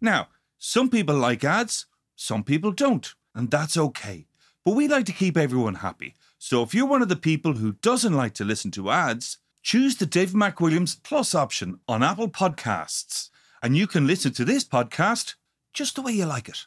Now, 0.00 0.28
some 0.58 0.88
people 0.88 1.16
like 1.16 1.44
ads, 1.44 1.86
some 2.16 2.44
people 2.44 2.72
don't, 2.72 3.14
and 3.34 3.50
that's 3.50 3.76
okay. 3.76 4.26
But 4.64 4.74
we 4.74 4.88
like 4.88 5.06
to 5.06 5.12
keep 5.12 5.36
everyone 5.36 5.76
happy. 5.76 6.14
So 6.38 6.62
if 6.62 6.74
you're 6.74 6.86
one 6.86 7.02
of 7.02 7.08
the 7.08 7.16
people 7.16 7.54
who 7.54 7.72
doesn't 7.82 8.14
like 8.14 8.34
to 8.34 8.44
listen 8.44 8.70
to 8.72 8.90
ads, 8.90 9.38
choose 9.62 9.96
the 9.96 10.06
Dave 10.06 10.30
McWilliams 10.30 11.02
Plus 11.02 11.34
option 11.34 11.80
on 11.86 12.02
Apple 12.02 12.28
Podcasts, 12.28 13.30
and 13.62 13.76
you 13.76 13.86
can 13.86 14.06
listen 14.06 14.32
to 14.32 14.44
this 14.44 14.64
podcast 14.64 15.34
just 15.72 15.96
the 15.96 16.02
way 16.02 16.12
you 16.12 16.24
like 16.24 16.48
it. 16.48 16.66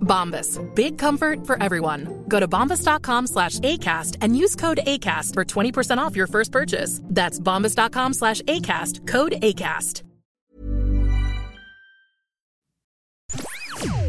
Bombas. 0.11 0.59
Big 0.75 0.97
comfort 0.97 1.47
for 1.47 1.61
everyone. 1.63 2.25
Go 2.27 2.39
to 2.41 2.47
bombas.com 2.47 3.27
slash 3.27 3.59
ACAST 3.59 4.17
and 4.19 4.35
use 4.35 4.57
code 4.57 4.81
ACAST 4.85 5.33
for 5.33 5.45
20% 5.45 5.99
off 5.99 6.15
your 6.15 6.27
first 6.27 6.51
purchase. 6.51 6.99
That's 7.05 7.39
bombas.com 7.39 8.13
slash 8.13 8.41
ACAST. 8.41 9.07
Code 9.07 9.33
ACAST. 9.41 10.03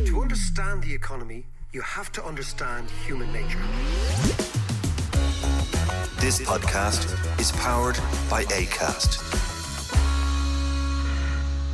To 0.06 0.20
understand 0.20 0.82
the 0.82 0.92
economy, 0.92 1.46
you 1.72 1.80
have 1.82 2.10
to 2.12 2.24
understand 2.24 2.90
human 3.06 3.32
nature. 3.32 3.62
This 6.20 6.40
podcast 6.40 7.06
is 7.40 7.52
powered 7.52 7.96
by 8.28 8.44
ACAST. 8.44 9.51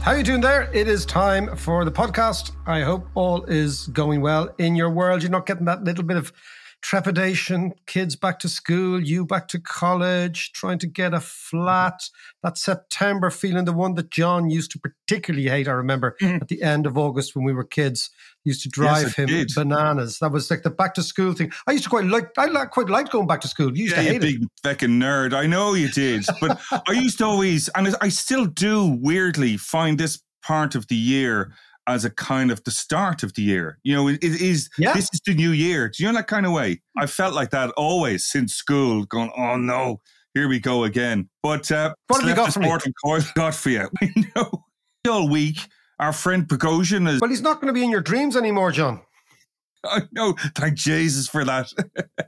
How 0.02 0.14
you 0.14 0.22
doing 0.22 0.40
there? 0.40 0.70
It 0.72 0.88
is 0.88 1.04
time 1.04 1.54
for 1.56 1.84
the 1.84 1.90
podcast. 1.92 2.52
I 2.66 2.80
hope 2.80 3.06
all 3.14 3.44
is 3.44 3.88
going 3.88 4.22
well 4.22 4.48
in 4.58 4.74
your 4.74 4.88
world. 4.88 5.22
You're 5.22 5.30
not 5.30 5.44
getting 5.44 5.66
that 5.66 5.84
little 5.84 6.04
bit 6.04 6.16
of 6.16 6.32
trepidation, 6.80 7.74
kids 7.86 8.16
back 8.16 8.38
to 8.38 8.48
school, 8.48 9.02
you 9.02 9.26
back 9.26 9.48
to 9.48 9.60
college, 9.60 10.52
trying 10.52 10.78
to 10.78 10.86
get 10.86 11.12
a 11.12 11.20
flat. 11.20 12.08
That 12.42 12.56
September 12.56 13.30
feeling, 13.30 13.64
the 13.64 13.72
one 13.72 13.94
that 13.94 14.10
John 14.10 14.48
used 14.48 14.70
to 14.72 14.78
particularly 14.78 15.48
hate. 15.48 15.68
I 15.68 15.72
remember 15.72 16.16
mm. 16.22 16.40
at 16.40 16.48
the 16.48 16.62
end 16.62 16.86
of 16.86 16.96
August 16.96 17.34
when 17.34 17.44
we 17.44 17.52
were 17.52 17.64
kids, 17.64 18.10
used 18.44 18.62
to 18.62 18.68
drive 18.68 19.02
Yes, 19.04 19.14
him 19.14 19.26
did. 19.26 19.50
bananas. 19.54 20.18
That 20.20 20.32
was 20.32 20.50
like 20.50 20.62
the 20.62 20.70
back 20.70 20.94
to 20.94 21.02
school 21.02 21.32
thing. 21.34 21.52
I 21.66 21.72
used 21.72 21.84
to 21.84 21.90
quite 21.90 22.04
like. 22.04 22.30
I 22.38 22.46
like, 22.46 22.70
quite 22.70 22.88
liked 22.88 23.10
going 23.12 23.26
back 23.26 23.40
to 23.42 23.48
school. 23.48 23.76
You 23.76 23.84
used 23.84 23.96
Yeah, 23.96 24.02
to 24.02 24.08
hate 24.08 24.16
it. 24.24 24.40
big 24.40 24.48
feckin' 24.64 24.98
nerd. 25.00 25.32
I 25.34 25.46
know 25.46 25.74
you 25.74 25.88
did. 25.88 26.24
But 26.40 26.60
I 26.88 26.92
used 26.92 27.18
to 27.18 27.24
always, 27.26 27.68
and 27.70 27.94
I 28.00 28.08
still 28.08 28.46
do 28.46 28.86
weirdly 29.00 29.56
find 29.56 29.98
this 29.98 30.20
part 30.42 30.74
of 30.74 30.86
the 30.88 30.96
year 30.96 31.52
as 31.86 32.04
a 32.04 32.10
kind 32.10 32.50
of 32.50 32.62
the 32.64 32.70
start 32.70 33.22
of 33.22 33.32
the 33.34 33.42
year. 33.42 33.78
You 33.82 33.94
know, 33.96 34.08
it, 34.08 34.22
it 34.22 34.40
is, 34.42 34.68
Yeah. 34.78 34.92
this 34.92 35.08
is 35.12 35.20
the 35.24 35.34
new 35.34 35.50
year. 35.52 35.88
Do 35.88 36.02
you 36.02 36.08
know 36.12 36.18
that 36.18 36.26
kind 36.26 36.44
of 36.44 36.52
way? 36.52 36.82
I 36.98 37.06
felt 37.06 37.34
like 37.34 37.50
that 37.50 37.70
always 37.78 38.26
since 38.26 38.52
school, 38.54 39.04
going, 39.06 39.32
oh 39.36 39.56
no, 39.56 40.00
here 40.34 40.48
we 40.48 40.60
go 40.60 40.84
again. 40.84 41.30
But 41.42 41.72
uh, 41.72 41.94
What 42.08 42.20
have 42.20 42.28
you 42.28 42.36
got 42.36 42.52
for 42.52 42.60
me? 42.60 42.66
Sporting 42.66 42.92
got 43.34 43.54
for 43.54 43.70
you. 43.70 43.88
We 44.02 44.12
know 44.36 44.64
all 45.08 45.28
week. 45.30 45.58
Our 45.98 46.12
friend 46.12 46.46
Prigozhin 46.46 47.08
is. 47.08 47.20
Well, 47.20 47.30
he's 47.30 47.42
not 47.42 47.60
going 47.60 47.66
to 47.68 47.72
be 47.72 47.82
in 47.84 47.90
your 47.90 48.00
dreams 48.00 48.36
anymore, 48.36 48.70
John. 48.72 49.00
I 49.84 50.02
know. 50.12 50.34
Thank 50.54 50.74
Jesus 50.76 51.28
for 51.28 51.44
that. 51.44 51.72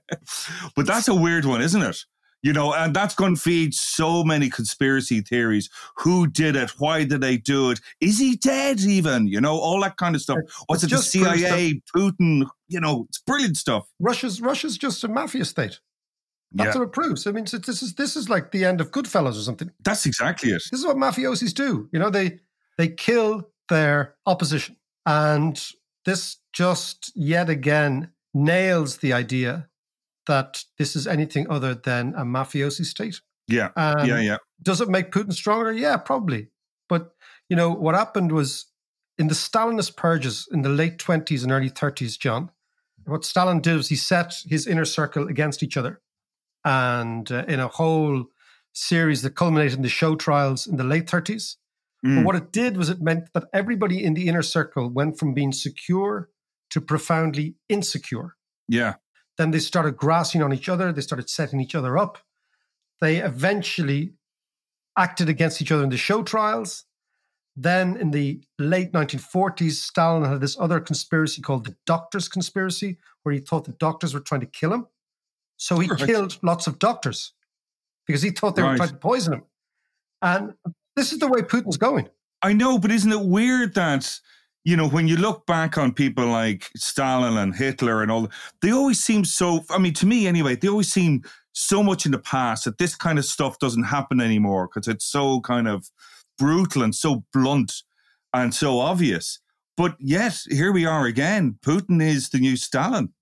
but 0.76 0.86
that's 0.86 1.08
a 1.08 1.14
weird 1.14 1.44
one, 1.44 1.60
isn't 1.62 1.82
it? 1.82 1.96
You 2.42 2.54
know, 2.54 2.72
and 2.72 2.96
that's 2.96 3.14
going 3.14 3.34
to 3.34 3.40
feed 3.40 3.74
so 3.74 4.24
many 4.24 4.48
conspiracy 4.48 5.20
theories. 5.20 5.68
Who 5.98 6.26
did 6.26 6.56
it? 6.56 6.70
Why 6.78 7.04
did 7.04 7.20
they 7.20 7.36
do 7.36 7.70
it? 7.70 7.80
Is 8.00 8.18
he 8.18 8.36
dead 8.36 8.80
even? 8.80 9.26
You 9.26 9.42
know, 9.42 9.58
all 9.58 9.78
that 9.82 9.98
kind 9.98 10.14
of 10.14 10.22
stuff. 10.22 10.38
Was 10.68 10.82
It 10.82 10.90
it 10.90 10.96
the 10.96 11.02
CIA, 11.02 11.82
Putin? 11.94 12.46
You 12.68 12.80
know, 12.80 13.04
it's 13.10 13.20
brilliant 13.20 13.58
stuff. 13.58 13.86
Russia's 13.98 14.40
Russia's 14.40 14.78
just 14.78 15.04
a 15.04 15.08
mafia 15.08 15.44
state. 15.44 15.80
That's 16.52 16.74
Yeah. 16.74 16.80
what 16.80 16.88
it 16.88 16.92
proves. 16.92 17.26
I 17.26 17.32
mean, 17.32 17.46
so 17.46 17.58
this 17.58 17.82
is 17.82 17.94
this 17.94 18.16
is 18.16 18.30
like 18.30 18.52
the 18.52 18.64
end 18.64 18.80
of 18.80 18.90
Goodfellas 18.90 19.38
or 19.38 19.42
something. 19.42 19.70
That's 19.84 20.06
exactly 20.06 20.50
it. 20.50 20.62
This 20.70 20.80
is 20.80 20.86
what 20.86 20.96
mafiosis 20.96 21.52
do. 21.52 21.90
You 21.92 21.98
know, 21.98 22.08
they 22.08 22.40
they 22.78 22.88
kill 22.88 23.50
their 23.70 24.16
opposition, 24.26 24.76
and 25.06 25.58
this 26.04 26.36
just 26.52 27.12
yet 27.14 27.48
again 27.48 28.12
nails 28.34 28.98
the 28.98 29.14
idea 29.14 29.68
that 30.26 30.64
this 30.78 30.94
is 30.94 31.06
anything 31.06 31.50
other 31.50 31.74
than 31.74 32.14
a 32.14 32.22
mafiosi 32.22 32.84
state. 32.84 33.20
Yeah. 33.48 33.70
Um, 33.76 34.06
yeah, 34.06 34.20
yeah. 34.20 34.36
Does 34.62 34.80
it 34.80 34.88
make 34.88 35.10
Putin 35.10 35.32
stronger? 35.32 35.72
Yeah, 35.72 35.96
probably. 35.96 36.48
But 36.88 37.14
you 37.48 37.56
know 37.56 37.70
what 37.70 37.94
happened 37.94 38.32
was 38.32 38.66
in 39.18 39.28
the 39.28 39.34
Stalinist 39.34 39.96
purges 39.96 40.46
in 40.52 40.62
the 40.62 40.68
late 40.68 40.98
twenties 40.98 41.42
and 41.42 41.52
early 41.52 41.70
thirties, 41.70 42.16
John. 42.16 42.50
What 43.06 43.24
Stalin 43.24 43.60
did 43.60 43.76
was 43.76 43.88
he 43.88 43.96
set 43.96 44.34
his 44.46 44.66
inner 44.66 44.84
circle 44.84 45.26
against 45.26 45.62
each 45.62 45.76
other, 45.76 46.00
and 46.64 47.30
uh, 47.32 47.44
in 47.48 47.58
a 47.58 47.68
whole 47.68 48.26
series 48.72 49.22
that 49.22 49.34
culminated 49.34 49.76
in 49.76 49.82
the 49.82 49.88
show 49.88 50.14
trials 50.14 50.66
in 50.66 50.76
the 50.76 50.84
late 50.84 51.08
thirties. 52.02 52.16
But 52.16 52.22
Mm. 52.22 52.24
what 52.24 52.36
it 52.36 52.52
did 52.52 52.76
was 52.76 52.88
it 52.88 53.00
meant 53.00 53.32
that 53.34 53.44
everybody 53.52 54.02
in 54.04 54.14
the 54.14 54.28
inner 54.28 54.42
circle 54.42 54.88
went 54.88 55.18
from 55.18 55.34
being 55.34 55.52
secure 55.52 56.30
to 56.70 56.80
profoundly 56.80 57.56
insecure. 57.68 58.36
Yeah. 58.68 58.94
Then 59.36 59.50
they 59.50 59.58
started 59.58 59.96
grassing 59.96 60.42
on 60.42 60.52
each 60.52 60.68
other. 60.68 60.92
They 60.92 61.00
started 61.00 61.28
setting 61.30 61.60
each 61.60 61.74
other 61.74 61.98
up. 61.98 62.18
They 63.00 63.18
eventually 63.18 64.14
acted 64.96 65.28
against 65.28 65.60
each 65.62 65.72
other 65.72 65.82
in 65.84 65.90
the 65.90 65.96
show 65.96 66.22
trials. 66.22 66.84
Then 67.56 67.96
in 67.96 68.10
the 68.12 68.42
late 68.58 68.92
1940s, 68.92 69.82
Stalin 69.82 70.24
had 70.24 70.40
this 70.40 70.58
other 70.60 70.80
conspiracy 70.80 71.42
called 71.42 71.64
the 71.64 71.76
Doctors 71.86 72.28
Conspiracy, 72.28 72.98
where 73.22 73.34
he 73.34 73.40
thought 73.40 73.64
the 73.64 73.72
doctors 73.72 74.14
were 74.14 74.20
trying 74.20 74.40
to 74.42 74.46
kill 74.46 74.72
him. 74.72 74.86
So 75.56 75.78
he 75.78 75.88
Right. 75.88 76.00
killed 76.06 76.38
lots 76.42 76.66
of 76.66 76.78
doctors 76.78 77.32
because 78.06 78.22
he 78.22 78.30
thought 78.30 78.56
they 78.56 78.62
were 78.62 78.76
trying 78.76 78.88
to 78.90 78.96
poison 78.96 79.34
him. 79.34 79.42
And 80.22 80.54
this 81.00 81.14
is 81.14 81.18
the 81.18 81.28
way 81.28 81.40
Putin's 81.40 81.78
going. 81.78 82.10
I 82.42 82.52
know, 82.52 82.78
but 82.78 82.90
isn't 82.90 83.10
it 83.10 83.24
weird 83.24 83.74
that, 83.74 84.20
you 84.64 84.76
know, 84.76 84.86
when 84.86 85.08
you 85.08 85.16
look 85.16 85.46
back 85.46 85.78
on 85.78 85.94
people 85.94 86.26
like 86.26 86.68
Stalin 86.76 87.38
and 87.38 87.56
Hitler 87.56 88.02
and 88.02 88.10
all, 88.10 88.28
they 88.60 88.70
always 88.70 89.02
seem 89.02 89.24
so, 89.24 89.64
I 89.70 89.78
mean, 89.78 89.94
to 89.94 90.06
me 90.06 90.26
anyway, 90.26 90.56
they 90.56 90.68
always 90.68 90.92
seem 90.92 91.22
so 91.52 91.82
much 91.82 92.04
in 92.04 92.12
the 92.12 92.18
past 92.18 92.66
that 92.66 92.76
this 92.76 92.94
kind 92.94 93.18
of 93.18 93.24
stuff 93.24 93.58
doesn't 93.58 93.84
happen 93.84 94.20
anymore 94.20 94.68
because 94.68 94.88
it's 94.88 95.06
so 95.06 95.40
kind 95.40 95.66
of 95.66 95.90
brutal 96.38 96.82
and 96.82 96.94
so 96.94 97.24
blunt 97.32 97.82
and 98.34 98.54
so 98.54 98.78
obvious. 98.78 99.38
But 99.78 99.96
yet, 99.98 100.38
here 100.50 100.70
we 100.70 100.84
are 100.84 101.06
again. 101.06 101.58
Putin 101.64 102.02
is 102.02 102.28
the 102.28 102.40
new 102.40 102.56
Stalin. 102.56 103.14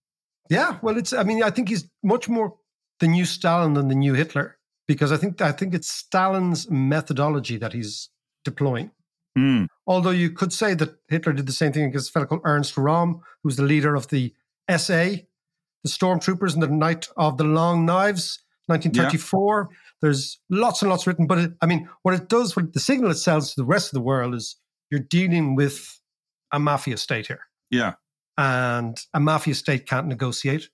Yeah, 0.50 0.78
well, 0.82 0.98
it's. 0.98 1.12
I 1.12 1.22
mean, 1.22 1.44
I 1.44 1.50
think 1.50 1.68
he's 1.68 1.88
much 2.02 2.28
more 2.28 2.56
the 2.98 3.06
new 3.06 3.24
Stalin 3.24 3.74
than 3.74 3.86
the 3.86 3.94
new 3.94 4.14
Hitler 4.14 4.57
because 4.88 5.12
I 5.12 5.16
think 5.16 5.40
I 5.40 5.52
think 5.52 5.74
it's 5.74 5.88
Stalin's 5.90 6.68
methodology 6.70 7.56
that 7.58 7.72
he's 7.72 8.08
deploying. 8.44 8.90
Hmm. 9.36 9.64
Although 9.86 10.10
you 10.10 10.30
could 10.30 10.52
say 10.52 10.74
that 10.74 10.96
Hitler 11.08 11.32
did 11.34 11.46
the 11.46 11.52
same 11.52 11.72
thing 11.72 11.84
against 11.84 12.08
a 12.08 12.12
fellow 12.12 12.26
called 12.26 12.40
Ernst 12.44 12.74
Röhm, 12.74 13.20
who's 13.44 13.56
the 13.56 13.62
leader 13.62 13.94
of 13.94 14.08
the 14.08 14.34
SA, 14.68 15.04
the 15.84 15.88
stormtroopers 15.88 16.54
in 16.54 16.60
the 16.60 16.66
Night 16.68 17.08
of 17.16 17.36
the 17.38 17.44
Long 17.44 17.86
Knives, 17.86 18.40
1934. 18.66 19.68
There's 20.00 20.40
lots 20.50 20.82
and 20.82 20.90
lots 20.90 21.06
written, 21.06 21.26
but 21.26 21.38
it, 21.38 21.52
I 21.60 21.66
mean, 21.66 21.88
what 22.02 22.14
it 22.14 22.28
does, 22.28 22.56
what 22.56 22.72
the 22.72 22.80
signal 22.80 23.10
it 23.10 23.16
sends 23.16 23.54
to 23.54 23.60
the 23.60 23.66
rest 23.66 23.88
of 23.88 23.94
the 23.94 24.00
world 24.04 24.34
is 24.34 24.56
you're 24.90 25.00
dealing 25.00 25.54
with 25.54 26.00
a 26.52 26.58
mafia 26.58 26.96
state 26.96 27.26
here 27.26 27.42
Yeah. 27.70 27.94
and 28.38 28.98
a 29.12 29.20
mafia 29.20 29.54
state 29.54 29.86
can't 29.86 30.06
negotiate 30.06 30.70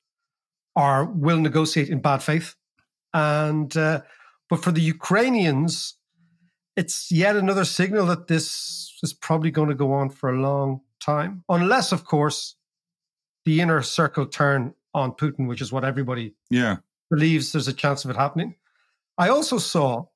or 0.77 1.05
will 1.07 1.39
negotiate 1.41 1.89
in 1.89 2.01
bad 2.01 2.23
faith. 2.23 2.55
And 3.15 3.75
uh, 3.77 4.03
but 4.51 4.63
for 4.63 4.73
the 4.73 4.81
Ukrainians, 4.81 5.97
it's 6.77 7.11
yet 7.11 7.37
another 7.37 7.65
signal 7.65 8.07
that 8.07 8.27
this 8.27 8.99
is 9.03 9.13
probably 9.13 9.51
going 9.53 9.69
to 9.69 9.75
go 9.75 9.93
on 9.93 10.11
for 10.11 10.29
a 10.31 10.41
long 10.41 10.81
time, 11.01 11.45
unless, 11.49 11.93
of 11.93 12.05
course, 12.05 12.57
the 13.45 13.61
inner 13.61 13.81
circle 13.83 14.27
turn 14.27 14.75
on 14.93 15.13
Putin, 15.13 15.47
which 15.49 15.61
is 15.61 15.73
what 15.73 15.85
everybody 15.85 16.35
Yeah. 16.51 16.77
believes 17.11 17.53
there's 17.53 17.69
a 17.69 17.73
chance 17.73 18.05
of 18.05 18.11
it 18.11 18.17
happening. 18.17 18.57
I 19.19 19.29
also 19.29 19.59
saw, 19.59 20.07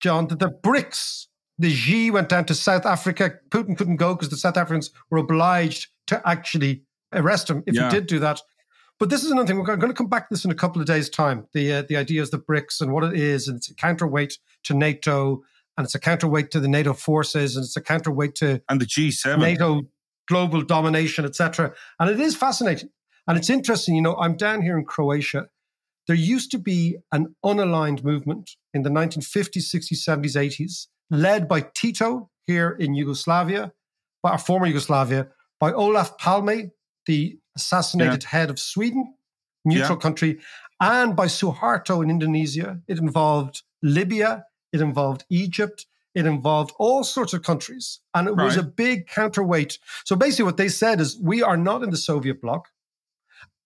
John, 0.00 0.26
that 0.28 0.38
the 0.40 0.50
BRICS, 0.50 1.26
the 1.58 1.70
Xi 1.70 2.10
went 2.10 2.28
down 2.28 2.44
to 2.46 2.54
South 2.54 2.86
Africa. 2.86 3.32
Putin 3.50 3.76
couldn't 3.76 3.96
go 3.96 4.14
because 4.14 4.30
the 4.30 4.36
South 4.36 4.56
Africans 4.56 4.90
were 5.10 5.18
obliged 5.18 5.88
to 6.08 6.20
actually 6.28 6.82
arrest 7.12 7.48
him 7.50 7.62
if 7.66 7.74
Yeah. 7.74 7.84
he 7.88 7.96
did 7.96 8.06
do 8.06 8.18
that. 8.20 8.40
But 8.98 9.10
this 9.10 9.22
is 9.22 9.30
another 9.30 9.46
thing. 9.46 9.58
We're 9.58 9.76
going 9.76 9.92
to 9.92 9.94
come 9.94 10.08
back 10.08 10.28
to 10.28 10.34
this 10.34 10.44
in 10.44 10.50
a 10.50 10.56
couple 10.56 10.80
of 10.80 10.86
days' 10.86 11.08
time. 11.08 11.46
The 11.52 11.72
uh, 11.72 11.82
the 11.88 11.96
idea 11.96 12.22
of 12.22 12.30
the 12.30 12.38
BRICS 12.38 12.80
and 12.80 12.92
what 12.92 13.04
it 13.04 13.14
is, 13.14 13.46
and 13.46 13.56
it's 13.56 13.70
a 13.70 13.74
counterweight 13.74 14.38
to 14.64 14.74
NATO, 14.74 15.42
and 15.76 15.84
it's 15.84 15.94
a 15.94 16.00
counterweight 16.00 16.50
to 16.50 16.60
the 16.60 16.68
NATO 16.68 16.92
forces, 16.92 17.56
and 17.56 17.64
it's 17.64 17.76
a 17.76 17.80
counterweight 17.80 18.34
to 18.36 18.60
And 18.68 18.80
the 18.80 18.86
G7. 18.86 19.38
NATO 19.38 19.82
global 20.26 20.62
domination, 20.62 21.24
etc. 21.24 21.72
And 21.98 22.10
it 22.10 22.20
is 22.20 22.36
fascinating. 22.36 22.90
And 23.26 23.36
it's 23.36 23.50
interesting, 23.50 23.94
you 23.94 24.02
know, 24.02 24.16
I'm 24.16 24.36
down 24.36 24.62
here 24.62 24.78
in 24.78 24.84
Croatia. 24.84 25.48
There 26.06 26.16
used 26.16 26.50
to 26.52 26.58
be 26.58 26.96
an 27.12 27.34
unaligned 27.44 28.02
movement 28.02 28.52
in 28.72 28.82
the 28.82 28.90
1950s, 28.90 29.74
60s, 29.74 30.08
70s, 30.08 30.34
80s, 30.34 30.86
led 31.10 31.46
by 31.46 31.66
Tito 31.74 32.30
here 32.46 32.70
in 32.70 32.94
Yugoslavia, 32.94 33.72
by 34.22 34.30
our 34.30 34.38
former 34.38 34.66
Yugoslavia, 34.66 35.28
by 35.60 35.72
Olof 35.72 36.16
Palme, 36.16 36.70
the 37.06 37.38
assassinated 37.58 38.22
head 38.24 38.50
of 38.50 38.58
Sweden, 38.58 39.14
neutral 39.64 39.98
Yeah. 39.98 40.02
country, 40.06 40.38
and 40.80 41.16
by 41.16 41.26
Suharto 41.26 42.02
in 42.02 42.10
Indonesia. 42.10 42.80
It 42.86 42.98
involved 42.98 43.62
Libya, 43.82 44.44
it 44.72 44.80
involved 44.80 45.24
Egypt, 45.28 45.86
it 46.14 46.24
involved 46.26 46.72
all 46.78 47.04
sorts 47.04 47.32
of 47.32 47.42
countries. 47.42 48.00
And 48.14 48.28
it 48.28 48.36
was 48.36 48.56
a 48.56 48.62
big 48.62 49.06
counterweight. 49.06 49.78
So 50.04 50.16
basically, 50.16 50.46
what 50.46 50.56
they 50.56 50.68
said 50.68 51.00
is 51.00 51.18
we 51.20 51.42
are 51.42 51.56
not 51.56 51.82
in 51.82 51.90
the 51.90 51.96
Soviet 52.10 52.40
bloc, 52.40 52.68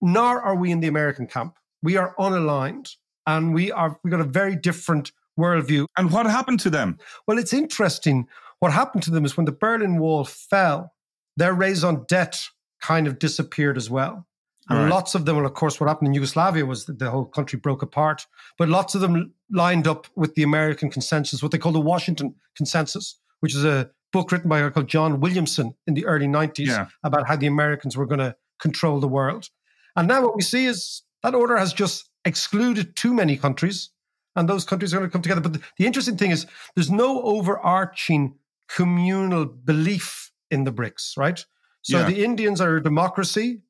nor 0.01 0.41
are 0.41 0.55
we 0.55 0.71
in 0.71 0.79
the 0.81 0.87
American 0.87 1.27
camp. 1.27 1.57
We 1.81 1.97
are 1.97 2.15
unaligned 2.17 2.95
and 3.25 3.53
we 3.53 3.71
are 3.71 3.99
we 4.03 4.11
got 4.11 4.19
a 4.19 4.37
very 4.41 4.55
different 4.55 5.11
worldview. 5.39 5.85
And 5.97 6.11
what 6.11 6.25
happened 6.25 6.59
to 6.61 6.69
them? 6.69 6.97
Well, 7.27 7.39
it's 7.39 7.53
interesting. 7.53 8.27
What 8.59 8.71
happened 8.71 9.03
to 9.03 9.11
them 9.11 9.25
is 9.25 9.35
when 9.35 9.45
the 9.45 9.59
Berlin 9.65 9.97
Wall 9.99 10.23
fell, 10.25 10.93
their 11.37 11.53
raison 11.53 12.05
d'etre 12.07 12.51
kind 12.83 13.07
of 13.07 13.17
disappeared 13.17 13.77
as 13.77 13.89
well. 13.89 14.27
And 14.69 14.79
Right. 14.79 14.89
lots 14.89 15.15
of 15.15 15.25
them, 15.25 15.35
well, 15.37 15.45
of 15.45 15.53
course, 15.55 15.79
what 15.79 15.87
happened 15.89 16.07
in 16.09 16.13
Yugoslavia 16.13 16.65
was 16.65 16.85
that 16.85 16.99
the 16.99 17.09
whole 17.09 17.25
country 17.25 17.57
broke 17.59 17.81
apart. 17.81 18.25
But 18.57 18.69
lots 18.69 18.95
of 18.95 19.01
them 19.01 19.33
lined 19.49 19.87
up 19.87 20.07
with 20.15 20.35
the 20.35 20.43
American 20.43 20.89
consensus, 20.89 21.41
what 21.43 21.51
they 21.51 21.57
call 21.57 21.71
the 21.73 21.81
Washington 21.93 22.35
Consensus, 22.55 23.19
which 23.41 23.55
is 23.55 23.65
a 23.65 23.89
book 24.13 24.31
written 24.31 24.49
by 24.49 24.59
a 24.59 24.63
guy 24.63 24.69
called 24.69 24.87
John 24.87 25.19
Williamson 25.19 25.73
in 25.87 25.93
the 25.95 26.05
early 26.05 26.27
90s 26.27 26.67
Yeah. 26.69 26.87
about 27.03 27.27
how 27.27 27.35
the 27.35 27.47
Americans 27.47 27.97
were 27.97 28.05
going 28.05 28.19
to 28.27 28.35
control 28.59 28.99
the 28.99 29.07
world. 29.07 29.49
And 29.95 30.07
now 30.07 30.21
what 30.21 30.35
we 30.35 30.41
see 30.43 30.65
is 30.65 31.03
that 31.23 31.35
order 31.35 31.57
has 31.57 31.73
just 31.73 32.09
excluded 32.25 32.95
too 32.95 33.13
many 33.13 33.35
countries, 33.37 33.89
and 34.35 34.47
those 34.47 34.65
countries 34.65 34.93
are 34.93 34.97
going 34.99 35.09
to 35.09 35.13
come 35.13 35.21
together. 35.21 35.41
But 35.41 35.53
the, 35.53 35.61
the 35.77 35.85
interesting 35.85 36.17
thing 36.17 36.31
is 36.31 36.45
there's 36.75 36.91
no 36.91 37.21
overarching 37.23 38.35
communal 38.69 39.45
belief 39.45 40.31
in 40.49 40.63
the 40.63 40.71
BRICS, 40.71 41.17
right? 41.17 41.45
So 41.83 41.99
Yeah. 41.99 42.07
the 42.07 42.23
Indians 42.23 42.59
are 42.59 42.77
a 42.77 42.83
democracy, 42.83 43.61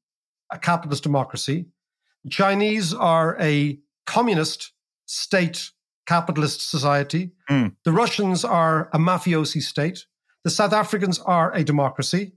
a 0.51 0.57
capitalist 0.57 1.03
democracy. 1.03 1.65
The 2.23 2.29
Chinese 2.29 2.93
are 2.93 3.35
a 3.39 3.79
communist 4.05 4.71
state 5.05 5.71
capitalist 6.05 6.69
society. 6.69 7.31
Mm. 7.49 7.75
The 7.83 7.91
Russians 7.91 8.43
are 8.45 8.89
a 8.93 8.97
mafiosi 8.97 9.61
state. 9.61 10.05
The 10.43 10.49
South 10.49 10.73
Africans 10.73 11.19
are 11.19 11.51
a 11.53 11.63
democracy. 11.63 12.33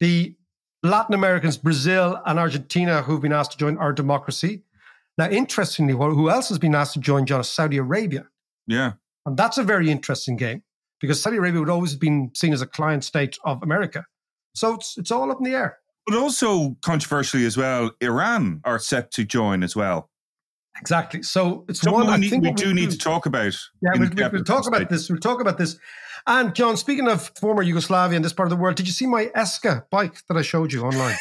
The 0.00 0.36
Latin 0.82 1.14
Americans, 1.14 1.56
Brazil 1.56 2.20
and 2.24 2.38
Argentina, 2.38 3.02
who've 3.02 3.20
been 3.20 3.32
asked 3.32 3.52
to 3.52 3.58
join, 3.58 3.76
are 3.76 3.92
democracy. 3.92 4.64
Now, 5.18 5.28
interestingly, 5.28 5.92
who 5.92 6.30
else 6.30 6.48
has 6.48 6.58
been 6.58 6.74
asked 6.74 6.94
to 6.94 7.00
join, 7.00 7.26
John, 7.26 7.44
Saudi 7.44 7.76
Arabia. 7.76 8.28
Yeah. 8.66 8.92
And 9.26 9.36
that's 9.36 9.58
a 9.58 9.62
very 9.62 9.90
interesting 9.90 10.36
game 10.36 10.62
because 11.00 11.20
Saudi 11.20 11.36
Arabia 11.36 11.60
would 11.60 11.68
always 11.68 11.90
have 11.92 12.00
been 12.00 12.30
seen 12.34 12.52
as 12.52 12.62
a 12.62 12.66
client 12.66 13.04
state 13.04 13.36
of 13.44 13.62
America. 13.62 14.06
So 14.54 14.74
it's, 14.74 14.98
it's 14.98 15.10
all 15.10 15.30
up 15.30 15.38
in 15.38 15.44
the 15.44 15.56
air. 15.56 15.78
But 16.06 16.16
also 16.16 16.76
controversially 16.82 17.44
as 17.46 17.56
well, 17.56 17.92
Iran 18.00 18.60
are 18.64 18.78
set 18.78 19.10
to 19.12 19.24
join 19.24 19.62
as 19.62 19.76
well. 19.76 20.10
Exactly. 20.80 21.22
So 21.22 21.64
it's 21.68 21.80
Something 21.80 22.06
one 22.06 22.20
we, 22.20 22.26
I 22.26 22.30
think 22.30 22.44
we 22.44 22.52
do 22.52 22.72
need 22.72 22.90
to 22.90 22.98
talk 22.98 23.26
about. 23.26 23.54
Yeah, 23.82 23.90
we'll, 23.96 24.10
we'll, 24.14 24.30
we'll 24.30 24.44
talk 24.44 24.66
about 24.66 24.88
this. 24.88 25.10
We'll 25.10 25.18
talk 25.18 25.40
about 25.40 25.58
this. 25.58 25.78
And 26.26 26.54
John, 26.54 26.76
speaking 26.76 27.08
of 27.08 27.30
former 27.38 27.62
Yugoslavia 27.62 28.16
and 28.16 28.24
this 28.24 28.32
part 28.32 28.46
of 28.46 28.50
the 28.50 28.62
world, 28.62 28.76
did 28.76 28.86
you 28.86 28.92
see 28.92 29.06
my 29.06 29.26
Eska 29.36 29.84
bike 29.90 30.26
that 30.28 30.36
I 30.36 30.42
showed 30.42 30.72
you 30.72 30.82
online? 30.82 31.16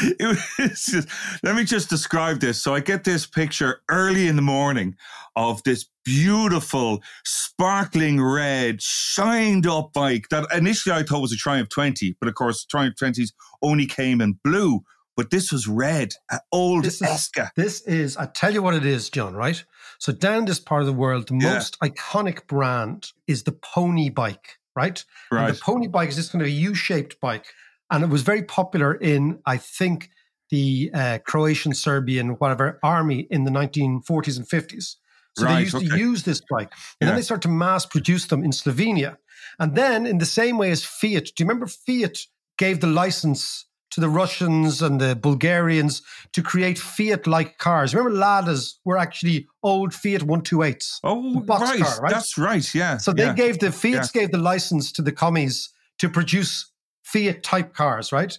It 0.18 0.26
was 0.58 0.84
just, 0.84 1.08
let 1.42 1.54
me 1.56 1.64
just 1.64 1.88
describe 1.90 2.40
this. 2.40 2.62
So 2.62 2.74
I 2.74 2.80
get 2.80 3.04
this 3.04 3.26
picture 3.26 3.82
early 3.88 4.28
in 4.28 4.36
the 4.36 4.42
morning 4.42 4.96
of 5.36 5.62
this 5.64 5.86
beautiful, 6.04 7.02
sparkling 7.24 8.20
red, 8.22 8.80
shined 8.82 9.66
up 9.66 9.92
bike 9.92 10.28
that 10.30 10.46
initially 10.54 10.94
I 10.94 11.02
thought 11.02 11.20
was 11.20 11.32
a 11.32 11.36
Triumph 11.36 11.68
20, 11.68 12.16
but 12.20 12.28
of 12.28 12.34
course 12.34 12.64
Triumph 12.64 12.96
20s 12.96 13.32
only 13.62 13.86
came 13.86 14.20
in 14.20 14.38
blue. 14.44 14.80
But 15.14 15.30
this 15.30 15.52
was 15.52 15.68
red, 15.68 16.14
an 16.30 16.38
old 16.52 16.84
This 16.84 17.02
is- 17.02 17.08
Eska. 17.08 17.50
This 17.54 17.82
is, 17.82 18.16
I 18.16 18.26
tell 18.26 18.52
you 18.54 18.62
what 18.62 18.72
it 18.74 18.86
is, 18.86 19.10
John, 19.10 19.34
right? 19.34 19.62
So 19.98 20.10
down 20.12 20.46
this 20.46 20.58
part 20.58 20.80
of 20.80 20.86
the 20.86 20.92
world, 20.94 21.28
the 21.28 21.36
Yeah. 21.38 21.54
most 21.54 21.78
iconic 21.80 22.46
brand 22.46 23.12
is 23.26 23.42
the 23.42 23.52
pony 23.52 24.08
bike, 24.08 24.58
right? 24.74 25.04
And 25.30 25.40
Right. 25.40 25.54
the 25.54 25.60
pony 25.60 25.86
bike 25.86 26.08
is 26.08 26.16
this 26.16 26.30
kind 26.30 26.40
of 26.40 26.48
a 26.48 26.50
U-shaped 26.50 27.20
bike. 27.20 27.44
And 27.92 28.02
it 28.02 28.08
was 28.08 28.22
very 28.22 28.42
popular 28.42 28.94
in, 28.94 29.38
I 29.44 29.58
think, 29.58 30.10
the 30.50 30.90
uh, 30.92 31.18
Croatian, 31.24 31.74
Serbian, 31.74 32.30
whatever 32.30 32.78
army 32.82 33.26
in 33.30 33.44
the 33.44 33.50
1940s 33.50 34.36
and 34.38 34.48
50s. 34.48 34.96
So 35.38 35.44
Right, 35.46 35.54
they 35.56 35.60
used 35.62 35.78
to 35.78 35.98
use 35.98 36.22
this 36.24 36.40
bike. 36.50 36.72
And 37.00 37.06
Yeah. 37.06 37.08
then 37.08 37.16
they 37.16 37.22
started 37.22 37.42
to 37.42 37.48
mass 37.48 37.86
produce 37.86 38.26
them 38.26 38.42
in 38.42 38.50
Slovenia. 38.50 39.16
And 39.58 39.74
then, 39.74 40.06
in 40.06 40.18
the 40.18 40.26
same 40.26 40.58
way 40.58 40.70
as 40.70 40.84
Fiat, 40.84 41.24
do 41.24 41.32
you 41.38 41.46
remember 41.46 41.66
Fiat 41.66 42.18
gave 42.58 42.80
the 42.80 42.86
license 42.86 43.66
to 43.90 44.00
the 44.00 44.08
Russians 44.08 44.80
and 44.82 45.00
the 45.00 45.14
Bulgarians 45.14 46.02
to 46.32 46.42
create 46.42 46.78
Fiat 46.78 47.26
like 47.26 47.58
cars? 47.58 47.94
Remember, 47.94 48.18
Ladas 48.18 48.74
were 48.84 48.98
actually 48.98 49.46
old 49.62 49.94
Fiat 49.94 50.22
128s. 50.22 51.00
Oh, 51.04 51.40
box 51.40 51.62
right. 51.62 51.80
car, 51.80 52.00
right? 52.02 52.12
That's 52.12 52.38
right. 52.38 52.74
Yeah. 52.74 52.96
So 52.98 53.12
they 53.12 53.24
yeah. 53.24 53.34
gave 53.34 53.58
the 53.58 53.72
Fiats 53.72 54.10
gave 54.10 54.30
the 54.30 54.38
license 54.38 54.92
to 54.92 55.02
the 55.02 55.12
commies 55.12 55.70
to 55.98 56.08
produce 56.08 56.71
Fiat 57.12 57.42
type 57.42 57.74
cars, 57.74 58.10
right? 58.12 58.38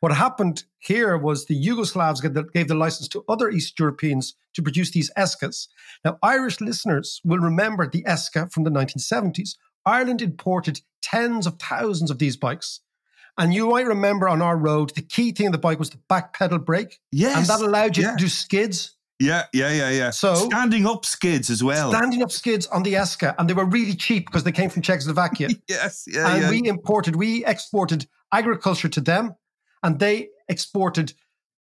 What 0.00 0.12
happened 0.12 0.64
here 0.78 1.16
was 1.16 1.44
the 1.44 1.62
Yugoslavs 1.62 2.22
gave 2.22 2.34
the, 2.34 2.44
gave 2.44 2.68
the 2.68 2.74
license 2.74 3.06
to 3.08 3.24
other 3.28 3.50
East 3.50 3.78
Europeans 3.78 4.34
to 4.54 4.62
produce 4.62 4.90
these 4.90 5.10
Eskas. 5.16 5.68
Now, 6.04 6.18
Irish 6.22 6.60
listeners 6.60 7.20
will 7.24 7.38
remember 7.38 7.88
the 7.88 8.02
Eska 8.02 8.50
from 8.50 8.64
the 8.64 8.70
1970s. 8.70 9.56
Ireland 9.84 10.22
imported 10.22 10.80
tens 11.02 11.46
of 11.46 11.58
thousands 11.58 12.10
of 12.10 12.18
these 12.18 12.36
bikes. 12.36 12.80
And 13.38 13.54
you 13.54 13.70
might 13.70 13.86
remember 13.86 14.28
on 14.28 14.42
our 14.42 14.56
road, 14.56 14.94
the 14.94 15.02
key 15.02 15.32
thing 15.32 15.46
of 15.46 15.52
the 15.52 15.58
bike 15.58 15.78
was 15.78 15.90
the 15.90 16.00
back 16.08 16.34
pedal 16.34 16.58
brake. 16.58 16.98
Yes. 17.12 17.36
And 17.36 17.46
that 17.46 17.64
allowed 17.64 17.96
you 17.96 18.04
yeah. 18.04 18.12
to 18.12 18.16
do 18.16 18.28
skids. 18.28 18.96
Yeah, 19.20 19.44
yeah, 19.52 19.70
yeah, 19.70 19.90
yeah. 19.90 20.10
So- 20.10 20.34
standing 20.34 20.86
up 20.86 21.04
skids 21.04 21.50
as 21.50 21.62
well. 21.62 21.92
Standing 21.92 22.22
up 22.22 22.32
skids 22.32 22.66
on 22.68 22.82
the 22.82 22.94
Eska, 22.94 23.34
and 23.38 23.48
they 23.48 23.54
were 23.54 23.66
really 23.66 23.94
cheap 23.94 24.26
because 24.26 24.44
they 24.44 24.52
came 24.52 24.70
from 24.70 24.82
Czechoslovakia. 24.82 25.48
yes, 25.68 26.04
yeah, 26.06 26.32
and 26.32 26.42
yeah. 26.42 26.50
we 26.50 26.66
imported, 26.66 27.16
we 27.16 27.44
exported 27.44 28.06
agriculture 28.32 28.88
to 28.88 29.00
them, 29.00 29.34
and 29.82 29.98
they 29.98 30.28
exported 30.48 31.12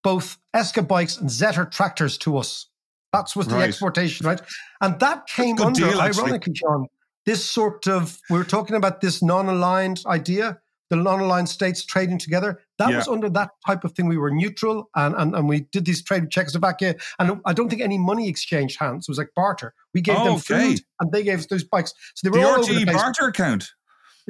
both 0.04 0.38
Eska 0.56 0.88
bikes 0.88 1.18
and 1.18 1.30
Zetor 1.30 1.70
tractors 1.70 2.18
to 2.20 2.38
us. 2.38 2.68
That 3.12 3.30
was 3.36 3.48
the 3.48 3.56
Right. 3.56 3.68
exportation, 3.68 4.26
right? 4.26 4.42
And 4.82 5.00
that 5.00 5.28
came 5.28 5.60
under, 5.60 5.90
deal, 5.90 6.00
ironically, 6.00 6.54
John, 6.54 6.86
this 7.26 7.44
sort 7.44 7.88
of, 7.88 8.18
we 8.30 8.38
were 8.38 8.46
talking 8.46 8.76
about 8.76 9.02
this 9.02 9.22
non 9.22 9.50
aligned 9.50 10.04
idea, 10.06 10.60
the 10.90 10.96
non 10.96 11.20
aligned 11.20 11.50
states 11.50 11.86
trading 11.86 12.18
together. 12.18 12.60
That 12.80 12.90
Yeah. 12.92 12.98
was 12.98 13.08
under 13.08 13.30
that 13.30 13.52
type 13.66 13.84
of 13.84 13.94
thing. 13.94 14.08
We 14.08 14.18
were 14.18 14.32
neutral 14.32 14.90
and, 14.96 15.14
and, 15.16 15.36
and 15.36 15.48
we 15.48 15.62
did 15.72 15.86
these 15.86 16.02
trade 16.04 16.24
with 16.24 16.32
Czechoslovakia. 16.32 16.96
And 17.20 17.40
I 17.46 17.54
don't 17.54 17.70
think 17.70 17.82
any 17.82 17.98
money 17.98 18.28
exchanged 18.30 18.80
hands. 18.80 19.08
It 19.08 19.12
was 19.12 19.18
like 19.18 19.30
barter. 19.36 19.74
We 19.94 20.02
gave 20.02 20.18
them 20.18 20.28
Oh, 20.28 20.36
okay. 20.38 20.70
food 20.76 20.82
and 21.00 21.12
they 21.12 21.24
gave 21.24 21.40
us 21.40 21.46
those 21.48 21.64
bikes. 21.64 21.94
So 22.16 22.28
they 22.30 22.32
the 22.34 22.40
were 22.40 22.52
all 22.52 22.60
over 22.60 22.74
the 22.74 22.86
place. 22.86 22.96
barter 22.96 23.28
account. 23.28 23.72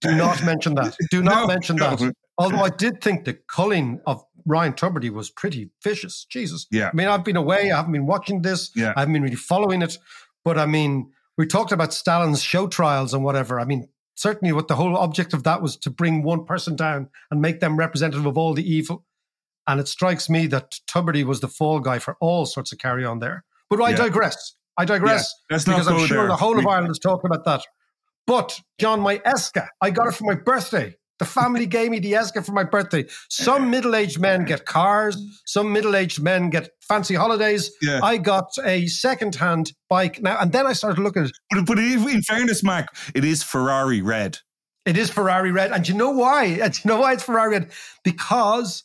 Do, 0.00 0.16
not 0.16 0.42
mention 0.44 0.74
that. 0.76 0.96
Do 1.10 1.22
not 1.22 1.42
No, 1.42 1.46
mention 1.46 1.76
no. 1.76 1.94
that. 1.96 2.14
Although 2.38 2.58
I 2.64 2.70
did 2.70 3.00
think 3.02 3.24
the 3.24 3.34
culling 3.48 4.00
of 4.06 4.22
Ryan 4.46 4.72
Tubridy 4.72 5.10
was 5.10 5.30
pretty 5.30 5.70
vicious. 5.84 6.24
Jesus. 6.30 6.66
Yeah. 6.70 6.88
I 6.92 6.96
mean, 6.96 7.06
I've 7.08 7.24
been 7.24 7.36
away. 7.36 7.70
I 7.70 7.76
haven't 7.76 7.92
been 7.92 8.06
watching 8.06 8.42
this. 8.42 8.70
Yeah. 8.74 8.94
I 8.96 9.00
haven't 9.00 9.12
been 9.12 9.22
really 9.22 9.36
following 9.36 9.82
it. 9.82 9.98
But 10.44 10.58
I 10.58 10.66
mean, 10.66 11.10
we 11.40 11.46
talked 11.46 11.72
about 11.72 11.94
Stalin's 11.94 12.42
show 12.42 12.66
trials 12.68 13.14
and 13.14 13.24
whatever. 13.24 13.58
I 13.58 13.64
mean, 13.64 13.88
certainly 14.14 14.52
what 14.52 14.68
the 14.68 14.76
whole 14.76 14.94
object 14.94 15.32
of 15.32 15.42
that 15.44 15.62
was 15.62 15.74
to 15.78 15.88
bring 15.88 16.22
one 16.22 16.44
person 16.44 16.76
down 16.76 17.08
and 17.30 17.40
make 17.40 17.60
them 17.60 17.78
representative 17.78 18.26
of 18.26 18.36
all 18.36 18.52
the 18.52 18.62
evil. 18.70 19.06
And 19.66 19.80
it 19.80 19.88
strikes 19.88 20.28
me 20.28 20.46
that 20.48 20.74
Tubridy 20.86 21.24
was 21.24 21.40
the 21.40 21.48
fall 21.48 21.80
guy 21.80 21.98
for 21.98 22.18
all 22.20 22.44
sorts 22.44 22.72
of 22.72 22.78
carry 22.78 23.06
on 23.06 23.20
there. 23.20 23.44
But 23.70 23.80
I 23.80 23.88
Yeah. 23.90 23.96
digress. 23.96 24.54
I 24.76 24.84
digress 24.84 25.34
Yeah, 25.50 25.56
because 25.64 25.88
I'm 25.88 26.06
sure 26.06 26.18
there. 26.18 26.26
the 26.26 26.36
whole 26.36 26.58
of 26.58 26.64
We- 26.66 26.70
Ireland 26.70 26.90
is 26.90 26.98
talking 26.98 27.30
about 27.30 27.46
that. 27.46 27.62
But 28.26 28.60
John, 28.78 29.00
my 29.00 29.16
Eska, 29.20 29.68
I 29.80 29.88
got 29.92 30.08
it 30.08 30.14
for 30.16 30.24
my 30.24 30.34
birthday 30.34 30.94
The 31.20 31.26
family 31.26 31.66
gave 31.66 31.90
me 31.90 31.98
the 31.98 32.14
Eska 32.14 32.44
for 32.44 32.52
my 32.52 32.64
birthday. 32.64 33.04
Some 33.28 33.70
middle 33.70 33.94
aged 33.94 34.18
men 34.18 34.46
get 34.46 34.64
cars. 34.64 35.16
Some 35.44 35.70
middle 35.70 35.94
aged 35.94 36.22
men 36.22 36.48
get 36.48 36.70
fancy 36.80 37.14
holidays. 37.14 37.70
Yeah. 37.82 38.00
I 38.02 38.16
got 38.16 38.48
a 38.64 38.86
second 38.86 39.34
hand 39.34 39.74
bike 39.90 40.22
now. 40.22 40.38
And 40.40 40.50
then 40.50 40.66
I 40.66 40.72
started 40.72 41.00
looking 41.02 41.24
at 41.24 41.28
it. 41.28 41.36
But, 41.50 41.66
but 41.66 41.78
in 41.78 42.22
fairness, 42.22 42.64
Mac, 42.64 42.88
it 43.14 43.22
is 43.22 43.42
Ferrari 43.42 44.00
red. 44.00 44.38
It 44.86 44.96
is 44.96 45.10
Ferrari 45.10 45.52
red. 45.52 45.72
And 45.72 45.86
you 45.86 45.94
know 45.94 46.10
why? 46.10 46.46
And 46.62 46.74
you 46.74 46.88
know 46.88 47.00
why 47.00 47.12
it's 47.12 47.22
Ferrari 47.22 47.50
red? 47.50 47.70
Because 48.02 48.82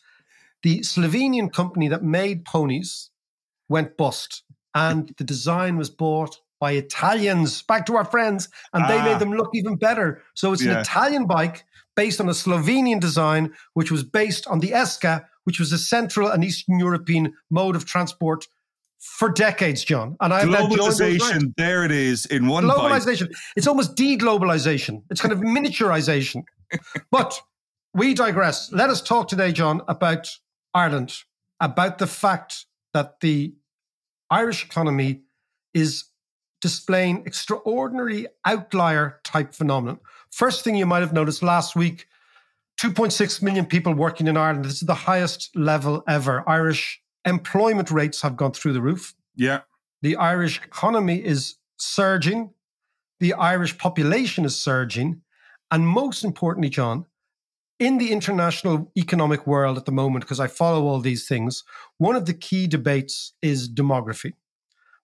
the 0.62 0.80
Slovenian 0.82 1.54
company 1.54 1.88
that 1.88 2.04
made 2.04 2.44
ponies 2.44 3.12
went 3.70 3.96
bust 3.96 4.44
and 4.74 5.14
the 5.18 5.24
design 5.24 5.78
was 5.78 5.90
bought 5.90 6.42
by 6.60 6.72
Italians, 6.72 7.62
back 7.64 7.86
to 7.88 7.96
our 7.96 8.06
friends, 8.06 8.50
and 8.74 8.88
they 8.90 9.00
Ah. 9.00 9.04
made 9.06 9.20
them 9.20 9.32
look 9.34 9.50
even 9.54 9.76
better. 9.76 10.22
So 10.36 10.54
it's 10.54 10.64
Yeah. 10.64 10.74
an 10.74 10.78
Italian 10.80 11.28
bike 11.28 11.66
based 11.96 12.20
on 12.20 12.28
a 12.30 12.34
Slovenian 12.34 13.00
design, 13.00 13.54
which 13.74 13.92
was 13.92 14.04
based 14.04 14.48
on 14.48 14.60
the 14.60 14.72
Eska, 14.72 15.26
which 15.46 15.60
was 15.60 15.72
a 15.72 15.78
Central 15.78 16.28
and 16.30 16.44
Eastern 16.44 16.80
European 16.80 17.34
mode 17.50 17.76
of 17.76 17.86
transport 17.86 18.48
for 19.00 19.30
decades, 19.30 19.84
John. 19.84 20.16
And 20.20 20.34
I 20.34 20.44
Globalization, 20.46 21.54
there 21.58 21.84
it 21.86 21.92
is 21.92 22.26
in 22.26 22.48
one 22.48 22.66
bite. 22.68 22.76
globalization. 22.78 23.28
It's 23.56 23.68
almost 23.68 23.96
de-globalization. 23.96 25.04
It's 25.10 25.22
kind 25.22 25.32
of 25.32 25.40
miniaturization. 25.40 26.44
but 27.12 27.40
we 27.94 28.14
digress. 28.14 28.72
Let 28.72 28.90
us 28.90 29.02
talk 29.02 29.28
today, 29.28 29.52
John, 29.52 29.82
about 29.88 30.30
Ireland, 30.74 31.14
about 31.60 32.00
the 32.00 32.08
fact 32.08 32.66
that 32.94 33.20
the 33.22 33.54
Irish 34.32 34.66
economy 34.66 35.22
is 35.74 36.06
displaying 36.66 37.22
extraordinary 37.28 38.26
outlier 38.44 39.20
type 39.24 39.54
phenomenon. 39.54 40.00
First 40.32 40.64
thing 40.64 40.74
you 40.74 40.88
might 40.88 41.02
have 41.02 41.14
noticed 41.14 41.44
last 41.44 41.76
week 41.76 42.08
2.6 42.82 43.44
million 43.44 43.68
people 43.68 43.94
working 43.94 44.26
in 44.26 44.36
Ireland. 44.36 44.66
This 44.66 44.82
is 44.82 44.88
the 44.88 44.96
highest 44.96 45.56
level 45.56 46.04
ever. 46.08 46.44
Irish 46.50 47.04
employment 47.24 47.92
rates 47.92 48.24
have 48.24 48.36
gone 48.36 48.52
through 48.54 48.74
the 48.74 48.82
roof. 48.82 49.14
Yeah. 49.36 49.60
The 50.02 50.16
Irish 50.16 50.60
economy 50.64 51.24
is 51.24 51.58
surging. 51.78 52.50
The 53.20 53.34
Irish 53.34 53.78
population 53.78 54.44
is 54.44 54.56
surging. 54.56 55.22
And 55.70 55.88
most 55.88 56.24
importantly, 56.24 56.70
John, 56.70 57.06
in 57.78 58.00
the 58.00 58.12
international 58.12 58.92
economic 58.98 59.46
world 59.46 59.78
at 59.78 59.86
the 59.86 59.92
moment, 59.92 60.26
because 60.26 60.40
I 60.40 60.48
follow 60.48 60.88
all 60.88 61.00
these 61.00 61.28
things, 61.28 61.64
one 62.00 62.16
of 62.16 62.26
the 62.26 62.34
key 62.34 62.66
debates 62.66 63.34
is 63.44 63.70
demography. 63.70 64.34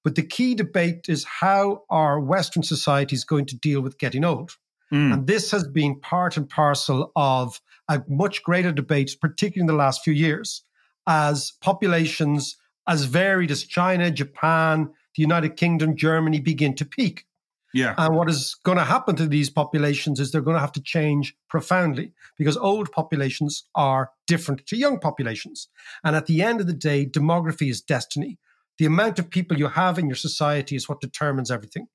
But 0.04 0.16
the 0.16 0.24
key 0.24 0.56
debate 0.56 1.08
is 1.08 1.24
how 1.24 1.84
our 1.90 2.20
Western 2.20 2.64
society 2.64 3.16
is 3.16 3.24
going 3.24 3.46
to 3.48 3.58
deal 3.58 3.82
with 3.82 4.00
getting 4.00 4.24
old. 4.24 4.58
Mm. 4.92 5.14
And 5.14 5.28
this 5.28 5.52
has 5.52 5.68
been 5.68 6.00
part 6.00 6.38
and 6.38 6.50
parcel 6.50 7.12
of 7.16 7.62
a 7.88 8.02
much 8.08 8.44
greater 8.44 8.72
debate, 8.72 9.16
particularly 9.22 9.62
in 9.62 9.68
the 9.68 9.82
last 9.82 10.04
few 10.04 10.14
years, 10.14 10.64
as 11.08 11.54
populations 11.62 12.58
as 12.88 13.06
varied 13.06 13.52
as 13.52 13.64
China, 13.64 14.12
Japan, 14.12 14.92
the 15.16 15.22
United 15.22 15.56
Kingdom, 15.56 15.96
Germany 15.96 16.40
begin 16.40 16.76
to 16.76 16.86
peak. 16.86 17.26
Yeah. 17.74 17.96
And 17.98 18.16
what 18.16 18.30
is 18.30 18.56
going 18.64 18.78
to 18.78 18.84
happen 18.84 19.16
to 19.16 19.28
these 19.28 19.50
populations 19.50 20.20
is 20.20 20.32
they're 20.32 20.42
going 20.42 20.58
to 20.58 20.62
have 20.62 20.74
to 20.74 20.82
change 20.82 21.36
profoundly 21.50 22.12
because 22.38 22.58
old 22.58 22.92
populations 22.92 23.64
are 23.76 24.12
different 24.28 24.66
to 24.68 24.76
young 24.76 25.00
populations. 25.00 25.70
And 26.04 26.16
at 26.16 26.26
the 26.26 26.42
end 26.42 26.60
of 26.60 26.68
the 26.68 26.74
day, 26.74 27.06
demography 27.06 27.70
is 27.70 27.82
destiny. 27.82 28.40
The 28.78 28.86
amount 28.86 29.20
of 29.20 29.30
people 29.30 29.58
you 29.58 29.68
have 29.68 30.00
in 30.00 30.08
your 30.08 30.16
society 30.16 30.76
is 30.76 30.90
what 30.90 31.02
determines 31.02 31.52
everything. 31.52 31.88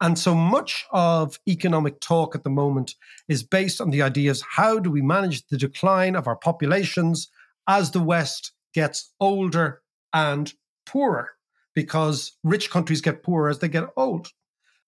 And 0.00 0.18
so 0.18 0.34
much 0.34 0.86
of 0.92 1.38
economic 1.46 2.00
talk 2.00 2.34
at 2.34 2.42
the 2.42 2.50
moment 2.50 2.94
is 3.28 3.42
based 3.42 3.80
on 3.80 3.90
the 3.90 4.00
ideas 4.02 4.42
how 4.56 4.78
do 4.78 4.90
we 4.90 5.02
manage 5.02 5.46
the 5.48 5.58
decline 5.58 6.16
of 6.16 6.26
our 6.26 6.36
populations 6.36 7.28
as 7.68 7.90
the 7.90 8.00
West 8.00 8.52
gets 8.72 9.12
older 9.20 9.82
and 10.12 10.54
poorer? 10.86 11.32
Because 11.74 12.32
rich 12.42 12.70
countries 12.70 13.00
get 13.00 13.22
poorer 13.22 13.50
as 13.50 13.58
they 13.58 13.68
get 13.68 13.88
old. 13.96 14.28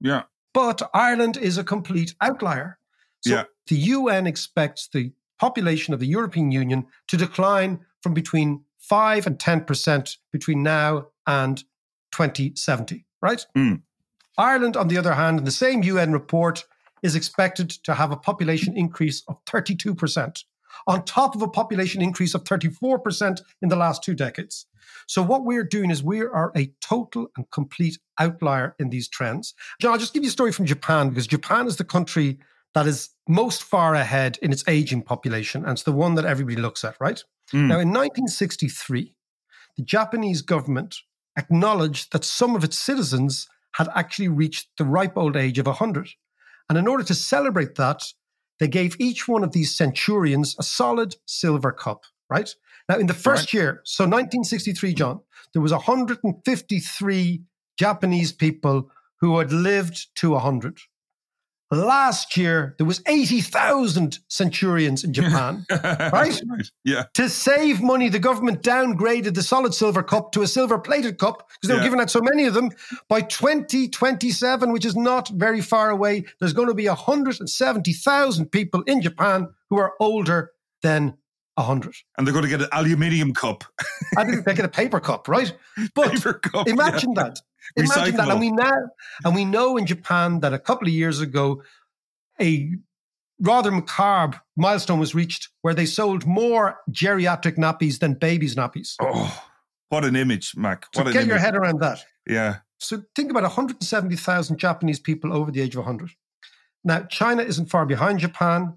Yeah. 0.01 0.23
But 0.55 0.83
Ireland 0.95 1.37
is 1.37 1.59
a 1.59 1.65
complete 1.65 2.15
outlier. 2.21 2.79
So 3.21 3.35
Yeah. 3.35 3.45
the 3.67 3.77
UN 3.77 4.27
expects 4.27 4.89
the 4.93 5.13
population 5.39 5.93
of 5.93 6.01
the 6.01 6.07
European 6.07 6.53
Union 6.53 6.87
to 7.09 7.17
decline 7.17 7.85
from 8.01 8.15
between 8.15 8.65
5 8.79 9.27
and 9.27 9.39
10% 9.39 10.17
between 10.33 10.63
now 10.63 11.07
and 11.27 11.59
2070, 12.13 13.07
right? 13.21 13.47
Mm. 13.57 13.83
Ireland, 14.39 14.77
on 14.77 14.89
the 14.89 14.99
other 14.99 15.15
hand, 15.15 15.39
in 15.39 15.45
the 15.45 15.51
same 15.51 15.83
UN 15.83 16.13
report, 16.13 16.65
is 17.03 17.17
expected 17.17 17.71
to 17.71 17.95
have 17.95 18.13
a 18.13 18.17
population 18.17 18.77
increase 18.77 19.23
of 19.29 19.45
32%, 19.45 20.45
on 20.87 21.05
top 21.05 21.35
of 21.35 21.43
a 21.43 21.49
population 21.49 22.01
increase 22.01 22.35
of 22.35 22.45
34% 22.45 23.43
in 23.61 23.69
the 23.69 23.77
last 23.77 24.03
two 24.03 24.15
decades. 24.15 24.67
So, 25.07 25.23
what 25.23 25.45
we're 25.45 25.65
doing 25.65 25.91
is 25.91 26.03
we 26.03 26.21
are 26.21 26.53
a 26.57 26.73
total 26.81 27.29
and 27.37 27.51
complete 27.51 27.99
outlier 28.19 28.75
in 28.79 28.91
these 28.91 29.09
trends. 29.09 29.55
John, 29.81 29.93
I'll 29.93 29.99
just 29.99 30.15
give 30.15 30.23
you 30.23 30.29
a 30.29 30.33
story 30.33 30.53
from 30.53 30.67
Japan 30.67 31.09
because 31.09 31.27
Japan 31.27 31.67
is 31.67 31.77
the 31.77 31.85
country 31.85 32.39
that 32.75 32.87
is 32.87 33.11
most 33.29 33.63
far 33.63 33.95
ahead 33.95 34.39
in 34.43 34.53
its 34.53 34.65
aging 34.67 35.03
population, 35.03 35.63
and 35.63 35.73
it's 35.73 35.83
the 35.83 35.93
one 35.93 36.15
that 36.15 36.25
everybody 36.25 36.57
looks 36.57 36.85
at, 36.85 36.97
right? 37.01 37.23
Mm. 37.53 37.69
Now, 37.69 37.81
in 37.81 37.89
1963, 37.89 39.15
the 39.77 39.83
Japanese 39.83 40.43
government 40.43 40.97
acknowledged 41.37 42.13
that 42.13 42.25
some 42.25 42.55
of 42.55 42.65
its 42.65 42.79
citizens 42.79 43.49
had 43.77 43.89
actually 43.95 44.29
reached 44.29 44.69
the 44.77 44.85
ripe 44.85 45.17
old 45.17 45.37
age 45.37 45.59
of 45.59 45.67
100. 45.67 46.11
And 46.69 46.79
in 46.79 46.87
order 46.87 47.05
to 47.05 47.15
celebrate 47.15 47.77
that, 47.77 48.05
they 48.61 48.69
gave 48.69 48.97
each 49.01 49.27
one 49.27 49.43
of 49.43 49.53
these 49.53 49.75
centurions 49.75 50.55
a 50.59 50.63
solid 50.63 51.17
silver 51.27 51.73
cup, 51.73 52.03
right? 52.31 52.55
Now, 52.89 52.97
in 52.99 53.07
the 53.07 53.15
first 53.15 53.53
year, 53.55 53.81
so 53.85 54.05
1963, 54.05 54.95
John, 54.95 55.21
there 55.53 55.63
was 55.63 55.73
153 55.73 57.43
Japanese 57.79 58.33
people 58.33 58.91
who 59.21 59.39
had 59.39 59.53
lived 59.53 60.15
to 60.17 60.31
100. 60.31 60.79
Last 61.73 62.37
year, 62.37 62.75
there 62.77 62.87
was 62.87 63.03
80,000 63.07 64.19
centurions 64.29 65.05
in 65.05 65.15
Japan. 65.15 65.65
Right? 66.13 66.39
Yeah. 66.85 67.05
to 67.15 67.29
save 67.29 67.81
money, 67.81 68.11
the 68.11 68.19
government 68.19 68.63
downgraded 68.63 69.35
the 69.35 69.43
solid 69.43 69.73
silver 69.73 70.03
cup 70.03 70.33
to 70.33 70.43
a 70.43 70.47
silver 70.47 70.79
plated 70.79 71.19
cup 71.19 71.49
because 71.49 71.69
they 71.69 71.75
were 71.75 71.83
giving 71.83 72.01
out 72.01 72.11
so 72.11 72.21
many 72.21 72.45
of 72.45 72.53
them. 72.53 72.71
By 73.09 73.23
2027, 73.23 74.73
which 74.73 74.85
is 74.85 74.95
not 74.95 75.29
very 75.31 75.63
far 75.63 75.89
away, 75.91 76.25
there's 76.41 76.53
going 76.53 76.69
to 76.69 76.75
be 76.75 76.87
170,000 76.87 78.47
people 78.47 78.83
in 78.83 79.01
Japan 79.01 79.49
who 79.71 79.79
are 79.79 79.95
older 79.99 80.51
than 80.83 81.17
100. 81.55 81.95
And 82.19 82.27
they're 82.27 82.33
going 82.33 82.45
to 82.45 82.51
get 82.51 82.63
an 82.63 82.69
aluminium 82.73 83.33
cup. 83.33 83.65
I 84.17 84.25
think 84.25 84.45
they 84.45 84.55
get 84.55 84.65
a 84.65 84.69
paper 84.69 85.01
cup, 85.01 85.29
right? 85.29 85.53
But 85.95 86.13
Paper 86.13 86.35
cup, 86.35 86.69
imagine 86.69 87.15
yeah. 87.17 87.25
that. 87.25 87.41
Imagine 87.77 88.17
that. 88.17 88.29
And 88.31 88.41
we 88.41 88.51
now 88.51 88.89
and 89.25 89.35
we 89.35 89.45
know 89.45 89.77
in 89.77 89.87
Japan 89.87 90.41
that 90.41 90.53
a 90.53 90.59
couple 90.59 90.89
of 90.89 90.95
years 90.95 91.21
ago, 91.21 91.63
a 92.41 92.71
rather 93.41 93.71
macabre 93.71 94.41
milestone 94.57 94.99
was 94.99 95.15
reached 95.15 95.49
where 95.63 95.75
they 95.75 95.87
sold 95.87 96.27
more 96.27 96.79
geriatric 96.91 97.57
nappies 97.57 97.99
than 97.99 98.15
babies' 98.15 98.55
nappies. 98.55 98.95
Oh, 99.01 99.43
what 99.89 100.05
an 100.05 100.17
image, 100.17 100.57
Mac. 100.57 100.87
So 100.95 101.01
What 101.01 101.09
an 101.09 101.13
get 101.13 101.23
image. 101.23 101.29
your 101.31 101.39
head 101.39 101.57
around 101.57 101.81
that. 101.81 102.05
Yeah. 102.27 102.59
So 102.79 103.03
think 103.15 103.31
about 103.31 103.43
170,000 103.45 104.59
Japanese 104.59 104.99
people 104.99 105.33
over 105.33 105.51
the 105.51 105.61
age 105.61 105.75
of 105.75 105.85
100. 105.85 106.11
Now, 106.85 107.03
China 107.05 107.43
isn't 107.43 107.67
far 107.67 107.87
behind 107.87 108.19
Japan. 108.19 108.75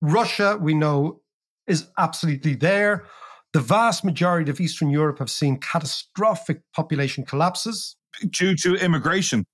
Russia, 0.00 0.56
we 0.60 0.74
know, 0.74 1.20
is 1.66 1.88
absolutely 1.98 2.54
there. 2.54 3.04
The 3.52 3.60
vast 3.60 4.04
majority 4.04 4.50
of 4.50 4.60
Eastern 4.60 4.90
Europe 4.90 5.18
have 5.18 5.30
seen 5.30 5.58
catastrophic 5.58 6.62
population 6.74 7.24
collapses. 7.24 7.96
Due 8.30 8.56
to 8.56 8.74
immigration. 8.74 9.44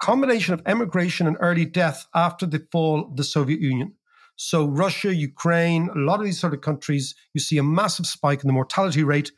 Combination 0.00 0.54
of 0.54 0.62
emigration 0.66 1.26
and 1.26 1.36
early 1.40 1.64
death 1.64 2.06
after 2.14 2.46
the 2.46 2.66
fall 2.72 3.08
of 3.08 3.16
the 3.16 3.24
Soviet 3.24 3.60
Union. 3.60 3.94
So, 4.36 4.66
Russia, 4.66 5.14
Ukraine, 5.14 5.88
a 5.94 5.98
lot 5.98 6.18
of 6.18 6.24
these 6.24 6.40
sort 6.40 6.54
of 6.54 6.60
countries, 6.60 7.14
you 7.34 7.40
see 7.40 7.58
a 7.58 7.62
massive 7.62 8.06
spike 8.06 8.42
in 8.42 8.48
the 8.48 8.52
mortality 8.52 9.04
rate, 9.04 9.30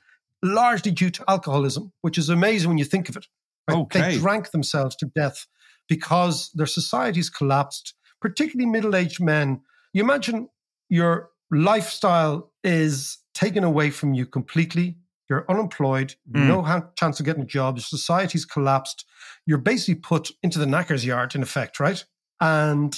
largely 0.42 0.90
due 0.90 1.10
to 1.10 1.24
alcoholism, 1.28 1.92
which 2.00 2.16
is 2.16 2.30
amazing 2.30 2.68
when 2.68 2.78
you 2.78 2.84
think 2.84 3.08
of 3.08 3.16
it. 3.16 3.26
right? 3.68 3.76
Okay. 3.78 4.00
They 4.00 4.18
drank 4.18 4.52
themselves 4.52 4.96
to 4.96 5.06
death 5.14 5.46
because 5.88 6.50
their 6.54 6.66
societies 6.66 7.28
collapsed, 7.28 7.94
particularly 8.20 8.70
middle 8.70 8.96
aged 8.96 9.20
men. 9.20 9.60
You 9.92 10.02
imagine 10.02 10.48
your 10.88 11.30
lifestyle 11.50 12.52
is 12.64 13.18
taken 13.34 13.64
away 13.64 13.90
from 13.90 14.14
you 14.14 14.26
completely. 14.26 14.96
You're 15.28 15.44
unemployed, 15.50 16.14
Mm. 16.30 16.46
no 16.46 16.62
ha- 16.62 16.86
chance 16.96 17.18
of 17.20 17.26
getting 17.26 17.42
a 17.42 17.46
job, 17.46 17.80
society's 17.80 18.44
collapsed. 18.44 19.04
You're 19.44 19.58
basically 19.58 19.96
put 19.96 20.30
into 20.42 20.58
the 20.58 20.66
knacker's 20.66 21.04
yard, 21.04 21.34
in 21.34 21.42
effect, 21.42 21.80
right? 21.80 22.04
And 22.40 22.96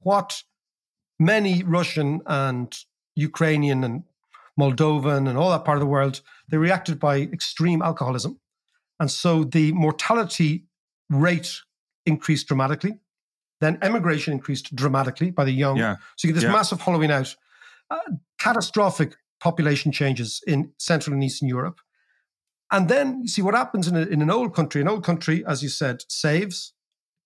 what 0.00 0.42
many 1.18 1.62
Russian 1.62 2.20
and 2.26 2.74
Ukrainian 3.16 3.84
and 3.84 4.04
Moldovan 4.58 5.28
and 5.28 5.38
all 5.38 5.50
that 5.50 5.64
part 5.64 5.76
of 5.76 5.80
the 5.80 5.86
world, 5.86 6.20
they 6.48 6.56
reacted 6.56 6.98
by 6.98 7.18
extreme 7.20 7.80
alcoholism. 7.82 8.40
And 9.00 9.10
so 9.10 9.44
the 9.44 9.72
mortality 9.72 10.64
rate 11.08 11.60
increased 12.06 12.48
dramatically. 12.48 12.98
Then 13.60 13.78
emigration 13.82 14.32
increased 14.32 14.74
dramatically 14.74 15.30
by 15.30 15.44
the 15.44 15.52
young. 15.52 15.76
Yeah. 15.76 15.96
So 16.16 16.26
you 16.26 16.34
get 16.34 16.40
this 16.40 16.44
Yeah. 16.48 16.52
massive 16.52 16.80
hollowing 16.80 17.10
out. 17.10 17.36
uh, 17.90 17.96
catastrophic 18.38 19.16
population 19.40 19.92
changes 19.92 20.42
in 20.46 20.72
Central 20.78 21.14
and 21.14 21.24
Eastern 21.24 21.48
Europe. 21.48 21.80
And 22.70 22.88
then 22.88 23.22
you 23.22 23.28
see 23.28 23.42
what 23.42 23.54
happens 23.54 23.88
in, 23.88 23.96
a, 23.96 24.02
in 24.02 24.20
an 24.20 24.30
old 24.30 24.54
country. 24.54 24.80
An 24.80 24.88
old 24.88 25.04
country, 25.04 25.44
as 25.46 25.62
you 25.62 25.68
said, 25.68 26.04
saves, 26.08 26.74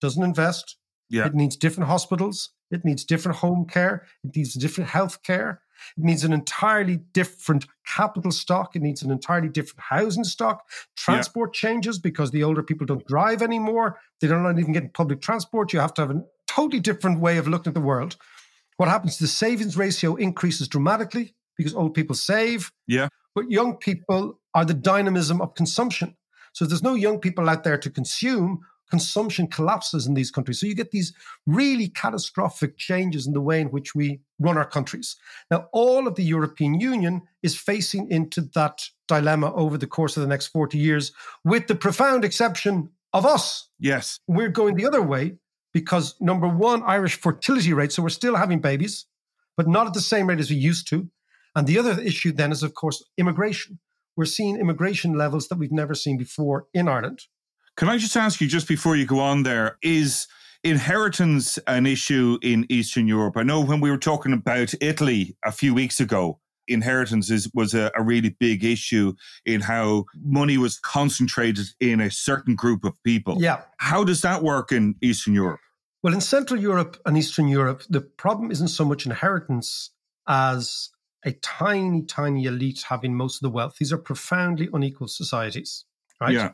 doesn't 0.00 0.22
invest. 0.22 0.76
Yeah. 1.10 1.26
It 1.26 1.34
needs 1.34 1.56
different 1.56 1.88
hospitals. 1.88 2.50
It 2.70 2.84
needs 2.84 3.04
different 3.04 3.38
home 3.38 3.66
care. 3.66 4.06
It 4.24 4.34
needs 4.36 4.54
different 4.54 4.90
health 4.90 5.22
care. 5.22 5.62
It 5.98 6.04
needs 6.04 6.22
an 6.24 6.32
entirely 6.32 6.98
different 7.12 7.66
capital 7.84 8.30
stock. 8.30 8.76
It 8.76 8.82
needs 8.82 9.02
an 9.02 9.10
entirely 9.10 9.48
different 9.48 9.80
housing 9.80 10.24
stock. 10.24 10.64
Transport 10.96 11.50
yeah. 11.54 11.68
changes 11.68 11.98
because 11.98 12.30
the 12.30 12.44
older 12.44 12.62
people 12.62 12.86
don't 12.86 13.06
drive 13.06 13.42
anymore. 13.42 13.98
They 14.20 14.28
don't 14.28 14.58
even 14.58 14.72
get 14.72 14.94
public 14.94 15.20
transport. 15.20 15.72
You 15.72 15.80
have 15.80 15.94
to 15.94 16.02
have 16.02 16.10
a 16.10 16.22
totally 16.46 16.80
different 16.80 17.20
way 17.20 17.36
of 17.36 17.48
looking 17.48 17.70
at 17.70 17.74
the 17.74 17.80
world. 17.80 18.16
What 18.76 18.88
happens? 18.88 19.18
The 19.18 19.26
savings 19.26 19.76
ratio 19.76 20.14
increases 20.14 20.68
dramatically 20.68 21.34
because 21.62 21.76
old 21.76 21.94
people 21.94 22.14
save. 22.14 22.70
Yeah. 22.86 23.08
But 23.34 23.50
young 23.50 23.76
people 23.76 24.40
are 24.54 24.64
the 24.64 24.74
dynamism 24.74 25.40
of 25.40 25.54
consumption. 25.54 26.16
So 26.52 26.64
if 26.64 26.68
there's 26.68 26.82
no 26.82 26.94
young 26.94 27.18
people 27.18 27.48
out 27.48 27.64
there 27.64 27.78
to 27.78 27.90
consume. 27.90 28.60
Consumption 28.90 29.46
collapses 29.46 30.06
in 30.06 30.12
these 30.12 30.30
countries. 30.30 30.60
So 30.60 30.66
you 30.66 30.74
get 30.74 30.90
these 30.90 31.14
really 31.46 31.88
catastrophic 31.88 32.76
changes 32.76 33.26
in 33.26 33.32
the 33.32 33.40
way 33.40 33.58
in 33.58 33.68
which 33.68 33.94
we 33.94 34.20
run 34.38 34.58
our 34.58 34.66
countries. 34.66 35.16
Now, 35.50 35.68
all 35.72 36.06
of 36.06 36.14
the 36.14 36.22
European 36.22 36.78
Union 36.78 37.22
is 37.42 37.56
facing 37.56 38.10
into 38.10 38.42
that 38.54 38.82
dilemma 39.08 39.50
over 39.54 39.78
the 39.78 39.86
course 39.86 40.18
of 40.18 40.20
the 40.20 40.28
next 40.28 40.48
40 40.48 40.76
years, 40.76 41.12
with 41.42 41.68
the 41.68 41.74
profound 41.74 42.22
exception 42.22 42.90
of 43.14 43.24
us. 43.24 43.70
Yes. 43.78 44.20
We're 44.26 44.50
going 44.50 44.74
the 44.74 44.86
other 44.86 45.00
way 45.00 45.38
because, 45.72 46.14
number 46.20 46.46
one, 46.46 46.82
Irish 46.82 47.18
fertility 47.18 47.72
rate. 47.72 47.92
So 47.92 48.02
we're 48.02 48.10
still 48.10 48.36
having 48.36 48.60
babies, 48.60 49.06
but 49.56 49.66
not 49.68 49.86
at 49.86 49.94
the 49.94 50.02
same 50.02 50.26
rate 50.26 50.38
as 50.38 50.50
we 50.50 50.56
used 50.56 50.86
to. 50.88 51.08
And 51.54 51.66
the 51.66 51.78
other 51.78 52.00
issue 52.00 52.32
then 52.32 52.52
is, 52.52 52.62
of 52.62 52.74
course, 52.74 53.04
immigration. 53.18 53.78
We're 54.16 54.24
seeing 54.26 54.56
immigration 54.56 55.14
levels 55.14 55.48
that 55.48 55.58
we've 55.58 55.72
never 55.72 55.94
seen 55.94 56.18
before 56.18 56.66
in 56.74 56.88
Ireland. 56.88 57.20
Can 57.76 57.88
I 57.88 57.96
just 57.96 58.16
ask 58.16 58.40
you, 58.40 58.48
just 58.48 58.68
before 58.68 58.96
you 58.96 59.06
go 59.06 59.20
on 59.20 59.42
there, 59.42 59.78
is 59.82 60.26
inheritance 60.62 61.58
an 61.66 61.86
issue 61.86 62.38
in 62.42 62.66
Eastern 62.68 63.08
Europe? 63.08 63.36
I 63.36 63.42
know 63.42 63.60
when 63.60 63.80
we 63.80 63.90
were 63.90 63.98
talking 63.98 64.32
about 64.32 64.74
Italy 64.80 65.36
a 65.44 65.52
few 65.52 65.74
weeks 65.74 65.98
ago, 65.98 66.38
inheritance 66.68 67.30
is, 67.30 67.50
was 67.54 67.74
a, 67.74 67.90
a, 67.96 68.02
really 68.02 68.36
big 68.38 68.64
issue 68.64 69.14
in 69.44 69.60
how 69.60 70.04
money 70.22 70.56
was 70.58 70.78
concentrated 70.78 71.66
in 71.80 72.00
a 72.00 72.10
certain 72.10 72.54
group 72.54 72.84
of 72.84 72.92
people. 73.02 73.36
Yeah. 73.40 73.62
How 73.78 74.04
does 74.04 74.20
that 74.22 74.42
work 74.42 74.70
in 74.70 74.94
Eastern 75.02 75.34
Europe? 75.34 75.60
Well, 76.02 76.14
in 76.14 76.20
Central 76.20 76.60
Europe 76.60 77.00
and 77.04 77.16
Eastern 77.16 77.48
Europe, 77.48 77.82
the 77.88 78.00
problem 78.00 78.50
isn't 78.50 78.68
so 78.68 78.84
much 78.84 79.06
inheritance 79.06 79.90
as 80.28 80.90
a 81.24 81.32
tiny, 81.32 82.02
tiny 82.02 82.44
elite 82.44 82.84
having 82.88 83.14
most 83.14 83.36
of 83.36 83.40
the 83.42 83.50
wealth. 83.50 83.76
These 83.78 83.92
are 83.92 83.98
profoundly 83.98 84.68
unequal 84.72 85.08
societies, 85.08 85.84
right? 86.20 86.32
Yeah. 86.32 86.50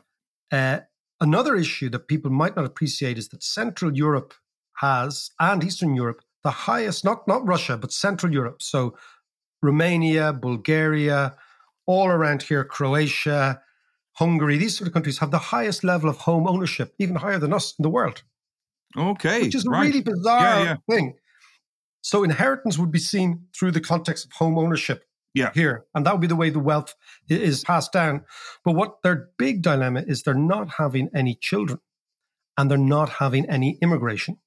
Uh, 0.51 0.79
another 1.19 1.55
issue 1.55 1.89
that 1.89 2.07
people 2.07 2.31
might 2.31 2.55
not 2.55 2.65
appreciate 2.65 3.17
is 3.17 3.29
that 3.29 3.43
Central 3.43 3.95
Europe 3.95 4.33
has, 4.77 5.31
and 5.39 5.63
Eastern 5.63 5.95
Europe, 5.95 6.21
the 6.43 6.51
highest, 6.51 7.03
not, 7.03 7.27
not 7.27 7.45
Russia, 7.45 7.77
but 7.77 7.91
Central 7.91 8.31
Europe. 8.31 8.61
So 8.61 8.95
Romania, 9.61 10.31
Bulgaria, 10.33 11.35
all 11.85 12.07
around 12.07 12.43
here, 12.43 12.63
Croatia, 12.63 13.61
Hungary, 14.13 14.57
these 14.57 14.77
sort 14.77 14.87
of 14.87 14.93
countries 14.93 15.17
have 15.19 15.31
the 15.31 15.37
highest 15.37 15.83
level 15.83 16.09
of 16.09 16.17
home 16.17 16.47
ownership, 16.47 16.93
even 16.99 17.15
higher 17.15 17.39
than 17.39 17.53
us 17.53 17.73
in 17.77 17.83
the 17.83 17.89
world. 17.89 18.23
Okay. 18.97 19.43
Which 19.43 19.55
is 19.55 19.65
a 19.65 19.69
right. 19.69 19.87
really 19.87 20.01
bizarre 20.01 20.41
yeah, 20.41 20.63
yeah. 20.63 20.75
thing. 20.89 21.15
So 22.01 22.23
inheritance 22.23 22.77
would 22.77 22.91
be 22.91 22.99
seen 22.99 23.45
through 23.57 23.71
the 23.71 23.81
context 23.81 24.25
of 24.25 24.31
home 24.33 24.57
ownership 24.57 25.03
yeah. 25.33 25.51
here. 25.53 25.85
And 25.93 26.05
that 26.05 26.13
would 26.13 26.21
be 26.21 26.27
the 26.27 26.35
way 26.35 26.49
the 26.49 26.59
wealth 26.59 26.95
is 27.29 27.63
passed 27.63 27.91
down. 27.91 28.23
But 28.63 28.75
what 28.75 29.01
their 29.03 29.29
big 29.37 29.61
dilemma 29.61 30.03
is 30.07 30.23
they're 30.23 30.33
not 30.33 30.69
having 30.77 31.09
any 31.13 31.35
children 31.39 31.79
and 32.57 32.69
they're 32.69 32.77
not 32.77 33.09
having 33.09 33.49
any 33.49 33.77
immigration. 33.81 34.37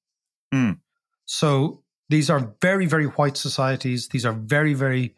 Mm. 0.52 0.78
So 1.24 1.82
these 2.08 2.30
are 2.30 2.54
very, 2.60 2.86
very 2.86 3.06
white 3.06 3.36
societies. 3.36 4.08
These 4.08 4.26
are 4.26 4.32
very, 4.32 4.74
very, 4.74 5.16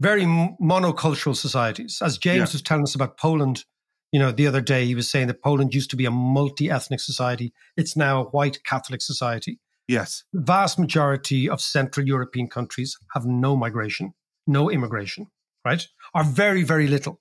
very 0.00 0.24
monocultural 0.24 1.36
societies. 1.36 2.00
As 2.02 2.18
James 2.18 2.36
yeah. 2.36 2.54
was 2.54 2.62
telling 2.62 2.82
us 2.82 2.94
about 2.94 3.16
Poland, 3.18 3.64
you 4.12 4.18
know, 4.18 4.32
the 4.32 4.46
other 4.46 4.60
day, 4.60 4.86
he 4.86 4.94
was 4.94 5.08
saying 5.08 5.28
that 5.28 5.42
Poland 5.42 5.72
used 5.72 5.90
to 5.90 5.96
be 5.96 6.04
a 6.04 6.10
multi 6.10 6.68
ethnic 6.68 7.00
society. 7.00 7.52
It's 7.76 7.96
now 7.96 8.22
a 8.22 8.24
white 8.24 8.64
Catholic 8.64 9.02
society. 9.02 9.60
Yes. 9.90 10.22
The 10.32 10.42
vast 10.42 10.78
majority 10.78 11.48
of 11.48 11.60
Central 11.60 12.06
European 12.06 12.48
countries 12.48 12.96
have 13.14 13.26
no 13.26 13.56
migration, 13.56 14.14
no 14.46 14.70
immigration, 14.70 15.26
right? 15.64 15.84
Are 16.14 16.24
very, 16.24 16.62
very 16.62 16.86
little. 16.86 17.20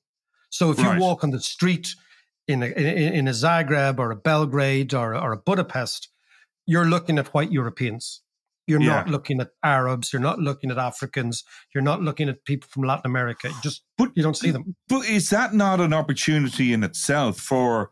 So 0.51 0.69
if 0.71 0.77
you 0.77 0.85
right. 0.85 0.99
walk 0.99 1.23
on 1.23 1.31
the 1.31 1.39
street 1.41 1.95
in 2.47 2.61
a, 2.61 2.67
in, 2.67 3.13
in 3.13 3.27
a 3.27 3.31
Zagreb 3.31 3.97
or 3.97 4.11
a 4.11 4.15
Belgrade 4.15 4.93
or, 4.93 5.15
or 5.15 5.31
a 5.31 5.37
Budapest, 5.37 6.09
you're 6.67 6.85
looking 6.85 7.17
at 7.17 7.33
white 7.33 7.51
Europeans. 7.51 8.21
You're 8.67 8.81
Yeah. 8.81 8.97
not 8.97 9.09
looking 9.09 9.41
at 9.41 9.49
Arabs. 9.63 10.13
You're 10.13 10.21
not 10.21 10.37
looking 10.37 10.69
at 10.69 10.77
Africans. 10.77 11.43
You're 11.73 11.83
not 11.83 12.03
looking 12.03 12.29
at 12.29 12.45
people 12.45 12.69
from 12.71 12.83
Latin 12.83 13.07
America. 13.09 13.49
You 13.49 13.55
just 13.63 13.81
But- 13.97 14.11
you 14.15 14.21
don't 14.21 14.37
see 14.37 14.51
them. 14.51 14.75
But 14.87 15.09
is 15.09 15.31
that 15.31 15.55
not 15.55 15.79
an 15.81 15.91
opportunity 15.93 16.71
in 16.71 16.83
itself 16.83 17.39
for 17.39 17.89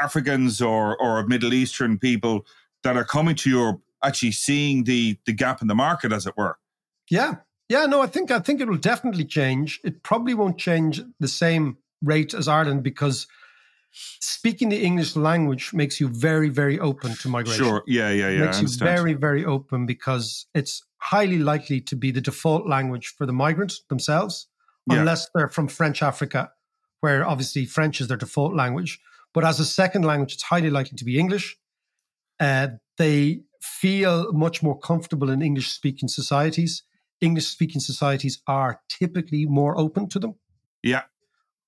Africans 0.00 0.62
or, 0.62 0.96
or 1.02 1.26
Middle 1.26 1.52
Eastern 1.52 1.98
people 1.98 2.46
that 2.84 2.96
are 2.96 3.04
coming 3.04 3.34
to 3.34 3.50
Europe 3.50 3.80
actually 4.02 4.32
seeing 4.32 4.84
the, 4.84 5.18
the 5.26 5.32
gap 5.32 5.62
in 5.62 5.68
the 5.68 5.74
market, 5.74 6.12
as 6.12 6.26
it 6.26 6.36
were? 6.36 6.58
Yeah. 7.10 7.36
Yeah, 7.68 7.86
no, 7.86 8.02
I 8.02 8.06
think 8.06 8.30
I 8.30 8.38
think 8.40 8.60
it 8.60 8.68
will 8.68 8.76
definitely 8.76 9.24
change. 9.24 9.80
It 9.84 10.02
probably 10.02 10.34
won't 10.34 10.58
change 10.58 11.00
the 11.20 11.28
same 11.28 11.78
rate 12.02 12.34
as 12.34 12.46
Ireland 12.48 12.82
because 12.82 13.26
speaking 14.20 14.68
the 14.68 14.82
English 14.82 15.16
language 15.16 15.72
makes 15.72 16.00
you 16.00 16.08
very, 16.08 16.48
very 16.48 16.78
open 16.78 17.14
to 17.16 17.28
migration. 17.28 17.64
Sure. 17.64 17.82
Yeah, 17.86 18.10
yeah, 18.10 18.28
yeah. 18.28 18.42
I 18.42 18.46
makes 18.46 18.56
you 18.56 18.66
understand. 18.66 18.96
very, 18.96 19.14
very 19.14 19.44
open 19.44 19.86
because 19.86 20.46
it's 20.54 20.82
highly 20.98 21.38
likely 21.38 21.80
to 21.80 21.96
be 21.96 22.10
the 22.10 22.20
default 22.20 22.66
language 22.66 23.08
for 23.16 23.26
the 23.26 23.32
migrants 23.32 23.82
themselves, 23.88 24.48
Yeah. 24.90 24.98
unless 25.00 25.28
they're 25.34 25.48
from 25.48 25.68
French 25.68 26.02
Africa, 26.02 26.50
where 27.00 27.26
obviously 27.26 27.64
French 27.66 28.00
is 28.00 28.08
their 28.08 28.16
default 28.16 28.54
language. 28.54 29.00
But 29.34 29.44
as 29.44 29.60
a 29.60 29.64
second 29.64 30.02
language, 30.04 30.34
it's 30.34 30.42
highly 30.42 30.70
likely 30.70 30.96
to 30.98 31.04
be 31.04 31.18
English. 31.18 31.56
Uh, 32.42 32.68
they 32.98 33.40
feel 33.60 34.32
much 34.32 34.64
more 34.64 34.76
comfortable 34.76 35.30
in 35.30 35.42
English 35.42 35.70
speaking 35.70 36.08
societies. 36.08 36.82
English 37.20 37.46
speaking 37.46 37.80
societies 37.80 38.42
are 38.48 38.80
typically 38.88 39.46
more 39.46 39.78
open 39.78 40.08
to 40.08 40.18
them 40.18 40.34
yeah. 40.82 41.02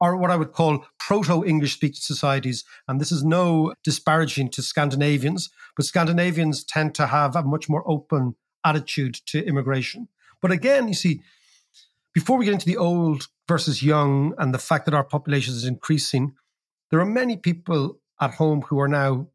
or 0.01 0.17
what 0.17 0.33
I 0.33 0.37
would 0.37 0.51
call 0.51 0.85
proto 0.99 1.45
English 1.45 1.75
speaking 1.75 2.01
societies. 2.01 2.65
And 2.89 3.01
this 3.01 3.13
is 3.13 3.23
no 3.23 3.73
disparaging 3.85 4.51
to 4.51 4.63
Scandinavians, 4.63 5.49
but 5.77 5.87
Scandinavians 5.87 6.65
tend 6.65 6.97
to 6.97 7.07
have 7.07 7.37
a 7.37 7.45
much 7.45 7.69
more 7.69 7.85
open 7.87 8.35
attitude 8.65 9.15
to 9.27 9.47
immigration. 9.47 10.09
But 10.43 10.51
again, 10.51 10.89
you 10.89 10.95
see, 10.95 11.21
before 12.13 12.37
we 12.37 12.47
get 12.47 12.55
into 12.55 12.67
the 12.67 12.79
old 12.79 13.29
versus 13.49 13.81
young 13.81 14.35
and 14.39 14.53
the 14.53 14.59
fact 14.59 14.87
that 14.87 14.95
our 14.95 15.05
population 15.05 15.55
is 15.55 15.65
increasing, 15.65 16.35
there 16.91 16.99
are 16.99 17.07
many 17.07 17.37
people 17.37 18.01
at 18.21 18.35
home 18.35 18.63
who 18.63 18.81
are 18.81 18.89
now 18.89 19.29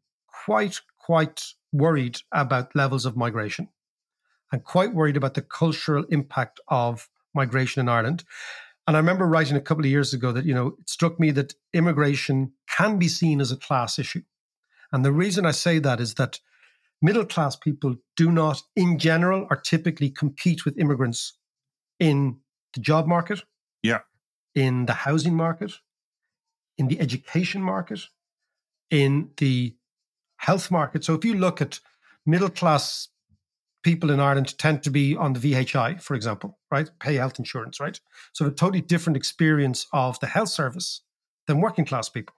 quite, 0.44 0.80
quite 1.10 1.54
worried 1.72 2.20
about 2.30 2.76
levels 2.76 3.04
of 3.04 3.16
migration 3.16 3.66
and 4.52 4.62
quite 4.62 4.94
worried 4.94 5.16
about 5.16 5.34
the 5.34 5.42
cultural 5.42 6.04
impact 6.08 6.60
of 6.68 7.08
migration 7.34 7.80
in 7.80 7.88
Ireland. 7.88 8.22
And 8.86 8.96
I 8.96 9.00
remember 9.00 9.26
writing 9.26 9.56
a 9.56 9.60
couple 9.60 9.84
of 9.84 9.90
years 9.90 10.14
ago 10.14 10.30
that, 10.30 10.44
you 10.44 10.54
know, 10.54 10.76
it 10.78 10.88
struck 10.88 11.18
me 11.18 11.32
that 11.32 11.54
immigration 11.74 12.52
can 12.68 12.96
be 12.96 13.08
seen 13.08 13.40
as 13.40 13.50
a 13.50 13.56
class 13.56 13.98
issue. 13.98 14.22
And 14.92 15.04
the 15.04 15.10
reason 15.10 15.44
I 15.46 15.50
say 15.50 15.80
that 15.80 15.98
is 15.98 16.14
that 16.14 16.38
middle 17.02 17.24
class 17.24 17.56
people 17.56 17.96
do 18.14 18.30
not, 18.30 18.62
in 18.76 18.96
general, 18.96 19.48
or 19.50 19.56
typically 19.56 20.10
compete 20.10 20.64
with 20.64 20.78
immigrants 20.78 21.36
in 21.98 22.38
the 22.74 22.80
job 22.80 23.08
market, 23.08 23.42
Yeah. 23.82 24.02
in 24.54 24.86
the 24.86 24.94
housing 24.94 25.34
market, 25.34 25.72
in 26.78 26.86
the 26.86 27.00
education 27.00 27.62
market, 27.62 28.00
in 28.90 29.30
the 29.38 29.74
health 30.40 30.70
market. 30.70 31.04
So 31.04 31.14
if 31.14 31.24
you 31.24 31.34
look 31.34 31.60
at 31.60 31.80
middle 32.24 32.48
class 32.50 33.08
people 33.82 34.10
in 34.10 34.20
Ireland 34.20 34.56
tend 34.58 34.82
to 34.82 34.90
be 34.90 35.16
on 35.16 35.32
the 35.34 35.40
VHI, 35.40 36.00
for 36.02 36.14
example, 36.14 36.58
right? 36.70 36.90
Pay 36.98 37.14
health 37.16 37.38
insurance, 37.38 37.78
right? 37.80 37.98
So 38.32 38.46
a 38.46 38.50
totally 38.50 38.80
different 38.80 39.16
experience 39.16 39.86
of 39.92 40.18
the 40.20 40.26
health 40.26 40.48
service 40.50 41.02
than 41.46 41.60
working 41.60 41.84
class 41.84 42.08
people. 42.08 42.34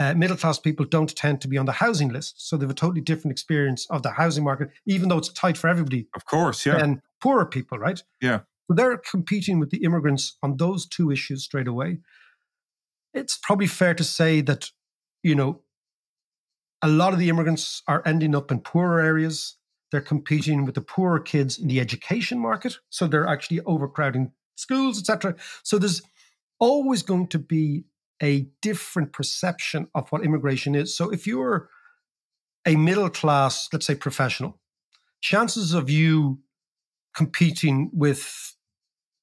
Uh, 0.00 0.14
middle 0.14 0.36
class 0.36 0.60
people 0.60 0.86
don't 0.86 1.14
tend 1.16 1.40
to 1.40 1.48
be 1.48 1.58
on 1.58 1.66
the 1.66 1.72
housing 1.72 2.08
list. 2.08 2.34
So 2.48 2.56
they 2.56 2.62
have 2.64 2.70
a 2.70 2.74
totally 2.74 3.00
different 3.00 3.32
experience 3.32 3.86
of 3.90 4.02
the 4.02 4.12
housing 4.12 4.44
market, 4.44 4.70
even 4.86 5.08
though 5.08 5.18
it's 5.18 5.32
tight 5.32 5.56
for 5.56 5.66
everybody, 5.68 6.06
Of 6.14 6.24
course. 6.24 6.64
Yeah. 6.64 6.78
than 6.78 7.02
poorer 7.20 7.46
people, 7.46 7.78
right? 7.78 8.00
Yeah. 8.20 8.40
So 8.68 8.74
they're 8.74 8.98
competing 8.98 9.58
with 9.58 9.70
the 9.70 9.82
immigrants 9.82 10.36
on 10.42 10.56
those 10.56 10.86
two 10.86 11.10
issues 11.10 11.42
straight 11.44 11.66
away. 11.66 11.98
It's 13.12 13.38
probably 13.42 13.66
fair 13.66 13.94
to 13.94 14.04
say 14.04 14.40
that, 14.42 14.70
you 15.24 15.34
know, 15.34 15.62
a 16.82 16.88
lot 16.88 17.12
of 17.12 17.18
the 17.18 17.28
immigrants 17.28 17.82
are 17.86 18.02
ending 18.06 18.34
up 18.34 18.50
in 18.50 18.60
poorer 18.60 19.00
areas. 19.00 19.56
They're 19.90 20.00
competing 20.00 20.64
with 20.64 20.74
the 20.74 20.80
poorer 20.80 21.20
kids 21.20 21.58
in 21.58 21.68
the 21.68 21.80
education 21.80 22.38
market. 22.38 22.78
So 22.90 23.06
they're 23.06 23.26
actually 23.26 23.60
overcrowding 23.60 24.32
schools, 24.56 24.98
etc. 24.98 25.36
So 25.62 25.78
there's 25.78 26.02
always 26.60 27.02
going 27.02 27.28
to 27.28 27.38
be 27.38 27.84
a 28.22 28.48
different 28.62 29.12
perception 29.12 29.88
of 29.94 30.10
what 30.10 30.24
immigration 30.24 30.74
is. 30.74 30.96
So 30.96 31.10
if 31.10 31.26
you're 31.26 31.68
a 32.66 32.76
middle 32.76 33.08
class, 33.08 33.68
let's 33.72 33.86
say 33.86 33.94
professional, 33.94 34.58
chances 35.20 35.72
of 35.72 35.88
you 35.88 36.40
competing 37.14 37.90
with 37.92 38.54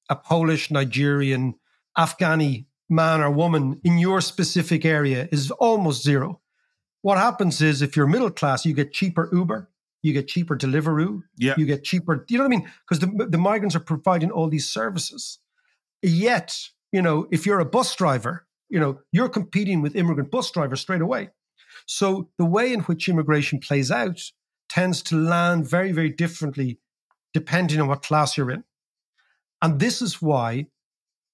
a 0.08 0.16
Polish, 0.16 0.70
Nigerian, 0.70 1.54
Afghani 1.96 2.66
man 2.88 3.20
or 3.20 3.30
woman 3.30 3.80
in 3.84 3.98
your 3.98 4.20
specific 4.20 4.84
area 4.84 5.28
is 5.32 5.50
almost 5.52 6.02
zero. 6.02 6.40
What 7.06 7.18
happens 7.18 7.62
is 7.62 7.82
if 7.82 7.94
you're 7.94 8.08
middle 8.08 8.32
class, 8.32 8.66
you 8.66 8.74
get 8.74 8.92
cheaper 8.92 9.28
Uber, 9.32 9.70
you 10.02 10.12
get 10.12 10.26
cheaper 10.26 10.56
Deliveroo, 10.56 11.22
Yeah. 11.36 11.54
you 11.56 11.64
get 11.64 11.84
cheaper, 11.84 12.26
you 12.28 12.36
know 12.36 12.42
what 12.42 12.48
I 12.52 12.56
mean? 12.56 12.68
Because 12.80 12.98
the, 12.98 13.26
the 13.30 13.38
migrants 13.38 13.76
are 13.76 13.86
providing 13.94 14.32
all 14.32 14.48
these 14.48 14.68
services. 14.68 15.38
Yet, 16.02 16.58
you 16.90 17.00
know, 17.00 17.28
if 17.30 17.46
you're 17.46 17.60
a 17.60 17.64
bus 17.64 17.94
driver, 17.94 18.48
you 18.68 18.80
know, 18.80 18.98
you're 19.12 19.28
competing 19.28 19.82
with 19.82 19.94
immigrant 19.94 20.32
bus 20.32 20.50
drivers 20.50 20.80
straight 20.80 21.00
away. 21.00 21.28
So 21.86 22.28
the 22.38 22.44
way 22.44 22.72
in 22.72 22.80
which 22.80 23.08
immigration 23.08 23.60
plays 23.60 23.92
out 23.92 24.20
tends 24.68 25.00
to 25.02 25.14
land 25.14 25.70
very, 25.70 25.92
very 25.92 26.10
differently 26.10 26.80
depending 27.32 27.80
on 27.80 27.86
what 27.86 28.02
class 28.02 28.36
you're 28.36 28.50
in. 28.50 28.64
And 29.62 29.78
this 29.78 30.02
is 30.02 30.20
why 30.20 30.66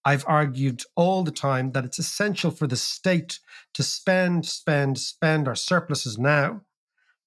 I've 0.04 0.24
argued 0.26 0.82
all 0.96 1.22
the 1.22 1.30
time 1.30 1.72
that 1.72 1.84
it's 1.84 1.98
essential 1.98 2.50
for 2.50 2.66
the 2.66 2.76
state 2.76 3.38
to 3.74 3.82
spend, 3.82 4.46
spend, 4.46 4.98
spend 4.98 5.46
our 5.46 5.54
surpluses 5.54 6.18
now 6.18 6.62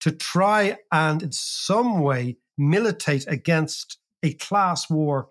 to 0.02 0.12
try 0.12 0.78
and 0.92 1.24
in 1.24 1.32
some 1.32 2.00
way 2.02 2.38
militate 2.58 3.26
against 3.28 3.98
a 4.24 4.34
class 4.34 4.90
war 4.90 5.30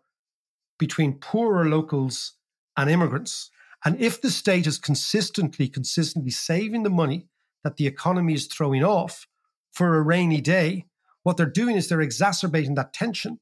between 0.79 1.15
poorer 1.19 1.69
locals 1.69 2.33
and 2.77 2.89
immigrants. 2.91 3.51
And 3.85 4.01
if 4.01 4.21
the 4.21 4.31
state 4.31 4.67
is 4.67 4.79
consistently, 4.79 5.69
consistently 5.69 6.31
saving 6.31 6.83
the 6.83 6.91
money 6.91 7.29
that 7.63 7.77
the 7.77 7.87
economy 7.87 8.35
is 8.35 8.47
throwing 8.47 8.83
off 8.83 9.27
for 9.73 9.97
a 9.97 10.03
rainy 10.03 10.41
day, 10.41 10.87
what 11.23 11.37
they're 11.37 11.47
doing 11.47 11.77
is 11.77 11.89
they're 11.89 12.01
exacerbating 12.01 12.75
that 12.77 12.93
tension 12.93 13.41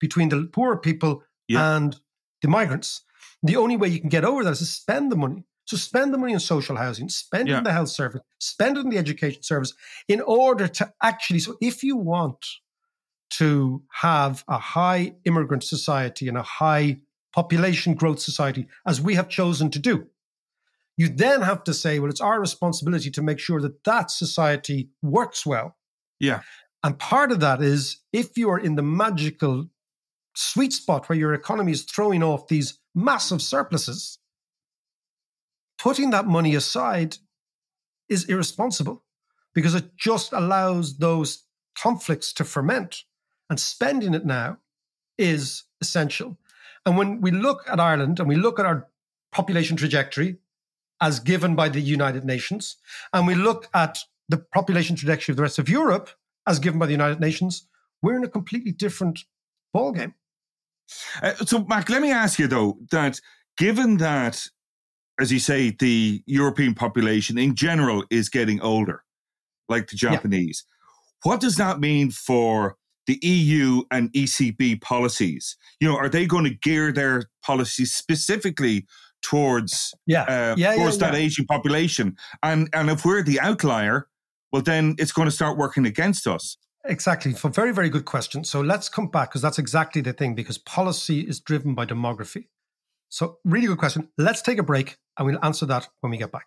between 0.00 0.28
the 0.30 0.48
poorer 0.52 0.76
people 0.76 1.22
Yeah. 1.46 1.76
and 1.76 2.00
the 2.42 2.48
migrants. 2.48 3.02
The 3.42 3.56
only 3.56 3.76
way 3.76 3.88
you 3.88 4.00
can 4.00 4.08
get 4.08 4.24
over 4.24 4.44
that 4.44 4.50
is 4.52 4.58
to 4.58 4.64
spend 4.66 5.10
the 5.10 5.16
money. 5.16 5.44
So 5.64 5.76
spend 5.76 6.12
the 6.12 6.18
money 6.18 6.34
on 6.34 6.40
social 6.40 6.76
housing, 6.76 7.08
spend 7.08 7.48
it 7.48 7.52
Yeah. 7.52 7.58
in 7.58 7.64
the 7.64 7.72
health 7.72 7.90
service, 7.90 8.22
spend 8.38 8.76
it 8.76 8.80
in 8.80 8.90
the 8.90 8.98
education 8.98 9.42
service 9.42 9.72
in 10.08 10.20
order 10.20 10.66
to 10.66 10.92
actually. 11.02 11.38
So 11.38 11.56
if 11.60 11.84
you 11.84 11.96
want 11.96 12.44
to 13.30 13.82
have 14.02 14.42
a 14.48 14.58
high 14.58 15.14
immigrant 15.24 15.62
society 15.62 16.26
and 16.26 16.36
a 16.36 16.42
high 16.42 17.00
population 17.32 17.94
growth 17.94 18.18
society, 18.20 18.66
as 18.84 19.00
we 19.00 19.14
have 19.14 19.28
chosen 19.28 19.70
to 19.70 19.78
do, 19.78 20.08
you 20.96 21.08
then 21.08 21.42
have 21.42 21.62
to 21.64 21.72
say, 21.72 22.00
well, 22.00 22.10
it's 22.10 22.20
our 22.20 22.40
responsibility 22.40 23.10
to 23.12 23.22
make 23.22 23.38
sure 23.38 23.60
that 23.60 23.84
that 23.84 24.10
society 24.10 24.90
works 25.02 25.46
well. 25.46 25.76
Yeah. 26.18 26.42
And 26.82 26.98
part 26.98 27.30
of 27.30 27.38
that 27.40 27.62
is 27.62 27.98
if 28.12 28.36
you 28.36 28.50
are 28.50 28.58
in 28.58 28.74
the 28.74 28.82
magical 28.82 29.70
sweet 30.34 30.72
spot 30.72 31.08
where 31.08 31.16
your 31.18 31.32
economy 31.32 31.70
is 31.70 31.84
throwing 31.84 32.24
off 32.24 32.48
these 32.48 32.79
massive 32.94 33.42
surpluses, 33.42 34.18
putting 35.78 36.10
that 36.10 36.26
money 36.26 36.54
aside 36.54 37.16
is 38.08 38.24
irresponsible 38.24 39.02
because 39.54 39.74
it 39.74 39.96
just 39.96 40.32
allows 40.32 40.98
those 40.98 41.44
conflicts 41.76 42.32
to 42.34 42.44
ferment. 42.44 43.04
And 43.48 43.58
spending 43.58 44.14
it 44.14 44.24
now 44.24 44.58
is 45.18 45.64
essential. 45.80 46.38
And 46.86 46.96
when 46.96 47.20
we 47.20 47.30
look 47.30 47.64
at 47.68 47.80
Ireland 47.80 48.20
and 48.20 48.28
we 48.28 48.36
look 48.36 48.58
at 48.58 48.66
our 48.66 48.88
population 49.32 49.76
trajectory 49.76 50.36
as 51.00 51.20
given 51.20 51.54
by 51.56 51.68
the 51.68 51.80
United 51.80 52.24
Nations, 52.24 52.76
and 53.12 53.26
we 53.26 53.34
look 53.34 53.68
at 53.74 53.98
the 54.28 54.38
population 54.38 54.96
trajectory 54.96 55.32
of 55.32 55.36
the 55.36 55.42
rest 55.42 55.58
of 55.58 55.68
Europe 55.68 56.10
as 56.46 56.58
given 56.58 56.78
by 56.78 56.86
the 56.86 56.92
United 56.92 57.20
Nations, 57.20 57.66
we're 58.02 58.16
in 58.16 58.24
a 58.24 58.28
completely 58.28 58.72
different 58.72 59.24
ballgame. 59.74 60.14
Uh, 61.22 61.34
so, 61.46 61.64
Mac, 61.64 61.88
let 61.88 62.02
me 62.02 62.10
ask 62.10 62.38
you 62.38 62.46
though 62.46 62.78
that 62.90 63.20
given 63.56 63.98
that, 63.98 64.46
as 65.20 65.30
you 65.30 65.38
say, 65.38 65.70
the 65.78 66.22
European 66.26 66.74
population 66.74 67.38
in 67.38 67.54
general 67.54 68.04
is 68.10 68.28
getting 68.28 68.60
older, 68.60 69.02
like 69.68 69.88
the 69.88 69.96
Yeah. 70.00 70.10
Japanese, 70.12 70.64
what 71.22 71.40
does 71.40 71.56
that 71.56 71.80
mean 71.80 72.10
for 72.10 72.76
the 73.06 73.18
EU 73.22 73.82
and 73.90 74.10
ECB 74.12 74.80
policies? 74.80 75.56
You 75.80 75.88
know, 75.88 75.96
are 75.96 76.08
they 76.08 76.26
going 76.26 76.44
to 76.44 76.54
gear 76.54 76.92
their 76.92 77.24
policies 77.42 77.92
specifically 77.92 78.86
towards 79.22 79.92
Yeah. 80.06 80.22
uh, 80.22 80.54
yeah, 80.56 80.74
towards 80.74 80.96
yeah, 80.96 81.10
that 81.10 81.18
yeah. 81.18 81.24
Asian 81.26 81.44
population? 81.46 82.16
And 82.42 82.68
and 82.72 82.88
if 82.90 83.04
we're 83.04 83.22
the 83.22 83.40
outlier, 83.40 84.08
well, 84.52 84.62
then 84.62 84.94
it's 84.98 85.12
going 85.12 85.26
to 85.28 85.34
start 85.34 85.58
working 85.58 85.86
against 85.86 86.26
us. 86.26 86.56
Exactly. 86.84 87.32
For 87.32 87.50
very, 87.50 87.72
very 87.72 87.90
good 87.90 88.04
question. 88.04 88.44
So 88.44 88.60
let's 88.60 88.88
come 88.88 89.08
back 89.08 89.30
because 89.30 89.42
that's 89.42 89.58
exactly 89.58 90.00
the 90.00 90.12
thing 90.12 90.34
because 90.34 90.58
policy 90.58 91.20
is 91.20 91.40
driven 91.40 91.74
by 91.74 91.86
demography. 91.86 92.46
So, 93.08 93.38
really 93.44 93.66
good 93.66 93.78
question. 93.78 94.08
Let's 94.16 94.40
take 94.40 94.58
a 94.58 94.62
break 94.62 94.96
and 95.18 95.26
we'll 95.26 95.44
answer 95.44 95.66
that 95.66 95.88
when 96.00 96.10
we 96.12 96.16
get 96.16 96.30
back. 96.30 96.46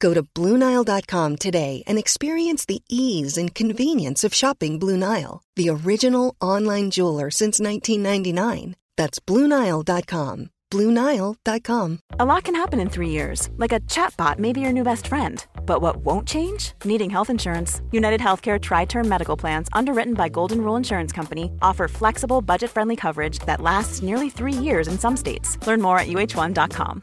Go 0.00 0.14
to 0.14 0.22
BlueNile.com 0.22 1.36
today 1.36 1.82
and 1.86 1.98
experience 1.98 2.66
the 2.66 2.82
ease 2.88 3.38
and 3.38 3.54
convenience 3.54 4.24
of 4.24 4.34
shopping 4.34 4.78
Blue 4.78 4.96
Nile, 4.96 5.42
the 5.56 5.70
original 5.70 6.34
online 6.40 6.90
jeweler 6.90 7.30
since 7.30 7.60
1999. 7.60 8.74
That's 8.96 9.20
BlueNile.com. 9.20 10.50
BlueNile.com. 10.70 11.98
A 12.20 12.24
lot 12.26 12.44
can 12.44 12.54
happen 12.54 12.78
in 12.78 12.90
three 12.90 13.08
years, 13.08 13.48
like 13.56 13.72
a 13.72 13.80
chatbot 13.80 14.38
may 14.38 14.52
be 14.52 14.60
your 14.60 14.72
new 14.72 14.84
best 14.84 15.06
friend. 15.06 15.44
But 15.64 15.80
what 15.80 15.96
won't 15.98 16.28
change? 16.28 16.72
Needing 16.84 17.08
health 17.08 17.30
insurance. 17.30 17.80
United 17.90 18.20
Healthcare 18.20 18.60
Tri 18.60 18.84
Term 18.84 19.08
Medical 19.08 19.36
Plans, 19.36 19.68
underwritten 19.72 20.14
by 20.14 20.28
Golden 20.28 20.60
Rule 20.60 20.76
Insurance 20.76 21.10
Company, 21.10 21.50
offer 21.62 21.88
flexible, 21.88 22.42
budget 22.42 22.70
friendly 22.70 22.96
coverage 22.96 23.38
that 23.46 23.62
lasts 23.62 24.02
nearly 24.02 24.28
three 24.28 24.52
years 24.52 24.88
in 24.88 24.98
some 24.98 25.16
states. 25.16 25.56
Learn 25.66 25.80
more 25.80 25.98
at 25.98 26.08
uh1.com. 26.08 27.02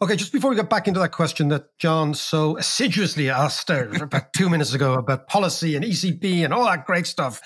Okay, 0.00 0.14
just 0.14 0.32
before 0.32 0.50
we 0.50 0.56
get 0.56 0.70
back 0.70 0.86
into 0.86 1.00
that 1.00 1.10
question 1.10 1.48
that 1.48 1.76
John 1.78 2.14
so 2.14 2.56
assiduously 2.56 3.30
asked 3.30 3.68
uh, 3.68 3.88
about 4.00 4.32
two 4.32 4.48
minutes 4.48 4.72
ago 4.72 4.94
about 4.94 5.26
policy 5.26 5.74
and 5.74 5.84
ECB 5.84 6.44
and 6.44 6.54
all 6.54 6.64
that 6.66 6.86
great 6.86 7.06
stuff, 7.06 7.40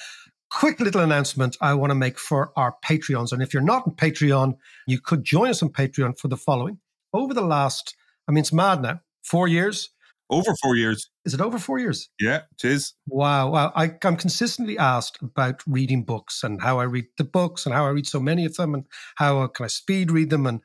quick 0.51 0.79
little 0.81 1.01
announcement 1.01 1.57
I 1.63 1.73
want 1.75 1.91
to 1.93 1.95
make 1.95 2.19
for 2.19 2.53
our 2.57 2.77
Patreons. 2.85 3.33
And 3.33 3.43
if 3.43 3.55
you're 3.55 3.63
not 3.63 3.87
on 3.87 3.95
Patreon, 3.95 4.57
you 4.87 5.01
could 5.01 5.25
join 5.25 5.49
us 5.49 5.63
on 5.63 5.71
Patreon 5.71 6.19
for 6.19 6.29
the 6.29 6.37
following. 6.37 6.79
Over 7.15 7.33
the 7.33 7.43
last, 7.43 7.97
I 8.29 8.33
mean, 8.33 8.41
it's 8.41 8.53
mad 8.53 8.83
now, 8.83 9.01
four 9.23 9.49
years. 9.49 9.89
Over 10.29 10.55
four 10.63 10.77
years. 10.77 11.11
Is 11.25 11.35
it 11.35 11.41
over 11.41 11.59
four 11.59 11.79
years? 11.79 12.09
Yeah, 12.19 12.43
it 12.53 12.67
is. 12.67 12.95
Wow. 13.07 13.51
Wow. 13.51 13.73
I, 13.75 13.95
I'm 14.05 14.17
consistently 14.17 14.79
asked 14.79 15.19
about 15.23 15.63
reading 15.67 16.05
books 16.05 16.43
and 16.43 16.61
how 16.61 16.81
I 16.81 16.85
read 16.85 17.07
the 17.19 17.25
books 17.25 17.67
and 17.67 17.75
how 17.75 17.85
I 17.85 17.91
read 17.91 18.07
so 18.07 18.21
many 18.21 18.45
of 18.47 18.57
them 18.57 18.75
and 18.75 18.85
how 19.17 19.47
can 19.49 19.65
I 19.65 19.69
speed 19.69 20.11
read 20.11 20.31
them. 20.31 20.47
And 20.47 20.61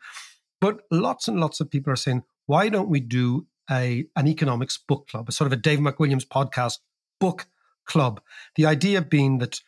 but 0.61 0.81
lots 0.91 1.27
and 1.27 1.39
lots 1.39 1.59
of 1.59 1.69
people 1.69 1.91
are 1.93 1.97
saying, 1.97 2.23
why 2.45 2.69
don't 2.69 2.89
we 2.89 2.99
do 2.99 3.47
a 3.69 4.05
an 4.15 4.27
economics 4.27 4.77
book 4.87 5.07
club, 5.09 5.27
a 5.29 5.31
sort 5.31 5.45
of 5.47 5.53
a 5.53 5.61
Dave 5.61 5.79
McWilliams 5.79 6.25
podcast 6.27 6.79
book 7.19 7.45
club? 7.85 8.21
The 8.55 8.65
idea 8.65 9.01
being 9.01 9.39
that 9.39 9.59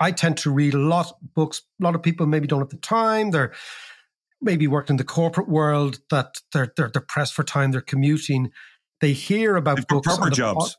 I 0.00 0.10
tend 0.10 0.36
to 0.38 0.50
read 0.50 0.74
a 0.74 0.78
lot 0.78 1.06
of 1.10 1.34
books. 1.34 1.62
A 1.80 1.84
lot 1.84 1.94
of 1.94 2.02
people 2.02 2.26
maybe 2.26 2.46
don't 2.46 2.60
have 2.60 2.70
the 2.70 2.76
time. 2.76 3.30
They're 3.30 3.52
maybe 4.40 4.66
worked 4.66 4.90
in 4.90 4.96
the 4.96 5.04
corporate 5.04 5.48
world 5.48 6.00
that 6.10 6.36
they're 6.52 6.72
they're, 6.76 6.90
they're 6.92 7.02
pressed 7.06 7.34
for 7.34 7.44
time. 7.44 7.70
They're 7.72 7.80
commuting. 7.80 8.50
They 9.00 9.12
hear 9.12 9.56
about 9.56 9.76
They've 9.76 9.86
books. 9.86 10.06
proper 10.06 10.30
the 10.30 10.36
jobs. 10.36 10.58
pod- 10.58 10.76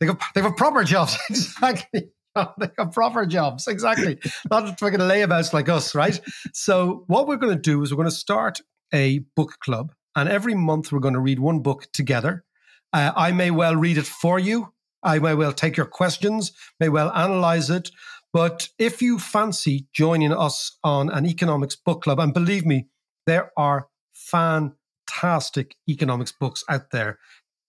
They 0.00 0.06
have 0.06 0.18
they 0.34 0.42
have 0.42 0.56
proper 0.56 0.84
jobs 0.84 1.16
exactly. 1.30 2.10
They 2.36 2.46
have 2.68 2.76
got 2.76 2.92
proper 2.92 3.26
jobs 3.26 3.66
exactly. 3.66 4.18
Not 4.50 4.78
fucking 4.78 5.00
layabouts 5.00 5.52
like 5.52 5.68
us, 5.68 5.94
right? 5.96 6.20
So 6.52 7.04
what 7.08 7.26
we're 7.26 7.36
going 7.38 7.56
to 7.56 7.60
do 7.60 7.82
is 7.82 7.90
we're 7.92 7.96
going 7.96 8.08
to 8.08 8.14
start 8.14 8.60
a 8.92 9.20
book 9.36 9.58
club, 9.62 9.92
and 10.16 10.28
every 10.28 10.54
month 10.54 10.92
we're 10.92 11.00
going 11.00 11.14
to 11.14 11.20
read 11.20 11.38
one 11.38 11.60
book 11.60 11.86
together. 11.92 12.44
Uh, 12.92 13.12
I 13.14 13.32
may 13.32 13.50
well 13.50 13.76
read 13.76 13.98
it 13.98 14.06
for 14.06 14.38
you. 14.38 14.72
I 15.02 15.18
may 15.18 15.34
well 15.34 15.52
take 15.52 15.76
your 15.76 15.86
questions, 15.86 16.52
may 16.78 16.88
well 16.88 17.10
analyze 17.12 17.70
it. 17.70 17.90
But 18.32 18.68
if 18.78 19.02
you 19.02 19.18
fancy 19.18 19.86
joining 19.92 20.32
us 20.32 20.78
on 20.84 21.10
an 21.10 21.26
economics 21.26 21.76
book 21.76 22.02
club, 22.02 22.20
and 22.20 22.32
believe 22.32 22.64
me, 22.64 22.86
there 23.26 23.50
are 23.56 23.88
fantastic 24.12 25.76
economics 25.88 26.32
books 26.32 26.62
out 26.68 26.90
there 26.90 27.18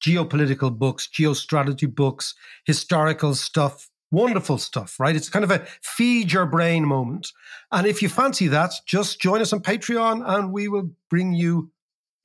geopolitical 0.03 0.75
books, 0.75 1.07
geostrategy 1.07 1.93
books, 1.93 2.33
historical 2.65 3.35
stuff, 3.35 3.90
wonderful 4.11 4.57
stuff, 4.57 4.99
right? 4.99 5.15
It's 5.15 5.29
kind 5.29 5.43
of 5.43 5.51
a 5.51 5.65
feed 5.81 6.31
your 6.31 6.45
brain 6.45 6.85
moment. 6.85 7.31
And 7.71 7.87
if 7.87 8.01
you 8.01 8.09
fancy 8.09 8.47
that, 8.49 8.73
just 8.85 9.21
join 9.21 9.41
us 9.41 9.53
on 9.53 9.61
Patreon 9.61 10.23
and 10.25 10.51
we 10.51 10.67
will 10.67 10.91
bring 11.09 11.33
you 11.33 11.71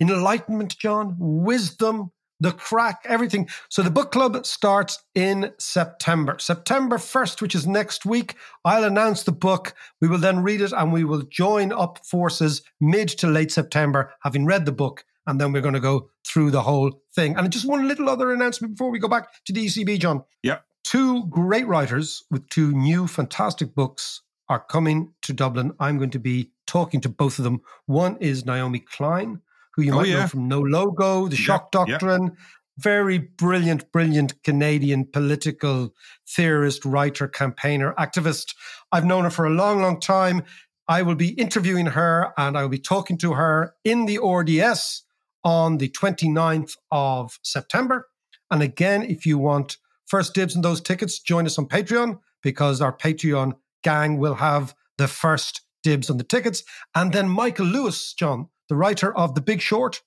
enlightenment, 0.00 0.76
John, 0.78 1.16
wisdom, 1.18 2.10
the 2.40 2.52
crack, 2.52 3.00
everything. 3.04 3.48
So 3.70 3.82
the 3.82 3.90
book 3.90 4.12
club 4.12 4.44
starts 4.44 5.02
in 5.14 5.52
September. 5.58 6.36
September 6.38 6.98
1st, 6.98 7.40
which 7.40 7.54
is 7.54 7.66
next 7.66 8.04
week, 8.04 8.34
I'll 8.64 8.84
announce 8.84 9.22
the 9.22 9.32
book. 9.32 9.74
We 10.00 10.08
will 10.08 10.18
then 10.18 10.42
read 10.42 10.60
it 10.60 10.72
and 10.72 10.92
we 10.92 11.04
will 11.04 11.22
join 11.22 11.72
up 11.72 12.04
forces 12.04 12.62
mid 12.80 13.08
to 13.10 13.26
late 13.26 13.52
September, 13.52 14.12
having 14.22 14.44
read 14.44 14.66
the 14.66 14.72
book. 14.72 15.04
And 15.26 15.40
then 15.40 15.52
we're 15.52 15.62
going 15.62 15.74
to 15.74 15.80
go 15.80 16.10
through 16.24 16.52
the 16.52 16.62
whole 16.62 17.02
thing. 17.14 17.36
And 17.36 17.50
just 17.50 17.66
one 17.66 17.88
little 17.88 18.08
other 18.08 18.32
announcement 18.32 18.74
before 18.74 18.90
we 18.90 18.98
go 18.98 19.08
back 19.08 19.28
to 19.46 19.52
the 19.52 19.64
ECB, 19.66 19.98
John. 19.98 20.22
Yep. 20.42 20.64
Two 20.86 21.26
great 21.26 21.66
writers 21.66 22.22
with 22.30 22.48
two 22.48 22.70
new 22.70 23.08
fantastic 23.08 23.74
books 23.74 24.22
are 24.48 24.60
coming 24.60 25.12
to 25.22 25.32
Dublin. 25.32 25.72
I'm 25.80 25.98
going 25.98 26.10
to 26.10 26.20
be 26.20 26.52
talking 26.68 27.00
to 27.00 27.08
both 27.08 27.38
of 27.38 27.44
them. 27.44 27.60
One 27.86 28.16
is 28.18 28.46
Naomi 28.46 28.78
Klein, 28.78 29.40
who 29.74 29.82
you 29.82 29.92
Oh, 29.92 29.96
might 29.96 30.06
yeah. 30.06 30.20
know 30.20 30.26
from 30.28 30.46
No 30.46 30.60
Logo, 30.60 31.26
The 31.26 31.34
Shock 31.34 31.70
Yeah, 31.74 31.80
yeah. 31.80 31.92
Doctrine. 31.94 32.36
Very 32.78 33.18
brilliant, 33.18 33.90
brilliant 33.90 34.40
Canadian 34.44 35.06
political 35.06 35.92
theorist, 36.28 36.84
writer, 36.84 37.26
campaigner, 37.26 37.92
activist. 37.98 38.54
I've 38.92 39.04
known 39.04 39.24
her 39.24 39.30
for 39.30 39.44
a 39.44 39.50
long, 39.50 39.82
long 39.82 39.98
time. 39.98 40.44
I 40.86 41.02
will 41.02 41.16
be 41.16 41.30
interviewing 41.30 41.86
her 41.86 42.32
and 42.38 42.56
I 42.56 42.62
will 42.62 42.68
be 42.68 42.78
talking 42.78 43.18
to 43.18 43.32
her 43.32 43.74
in 43.82 44.06
the 44.06 44.20
RDS 44.20 45.02
on 45.42 45.78
the 45.78 45.88
29th 45.88 46.76
of 46.92 47.40
September. 47.42 48.08
And 48.52 48.62
again, 48.62 49.02
if 49.02 49.26
you 49.26 49.36
want 49.36 49.78
first 50.06 50.34
dibs 50.34 50.56
on 50.56 50.62
those 50.62 50.80
tickets, 50.80 51.18
join 51.18 51.46
us 51.46 51.58
on 51.58 51.66
Patreon 51.66 52.18
because 52.42 52.80
our 52.80 52.96
Patreon 52.96 53.52
gang 53.82 54.18
will 54.18 54.34
have 54.34 54.74
the 54.98 55.08
first 55.08 55.62
dibs 55.82 56.10
on 56.10 56.16
the 56.16 56.24
tickets. 56.24 56.62
And 56.94 57.12
then 57.12 57.28
Michael 57.28 57.66
Lewis, 57.66 58.14
John, 58.14 58.48
the 58.68 58.76
writer 58.76 59.16
of 59.16 59.34
The 59.34 59.40
Big 59.40 59.60
Short, 59.60 60.02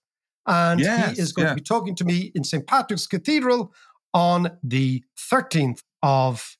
and 0.45 0.79
Yes, 0.79 1.15
he 1.15 1.21
is 1.21 1.31
going 1.31 1.47
yeah. 1.47 1.53
to 1.53 1.55
be 1.55 1.62
talking 1.62 1.95
to 1.95 2.03
me 2.03 2.31
in 2.33 2.43
St. 2.43 2.65
Patrick's 2.65 3.07
Cathedral 3.07 3.71
on 4.13 4.57
the 4.63 5.03
13th 5.31 5.81
of 6.01 6.57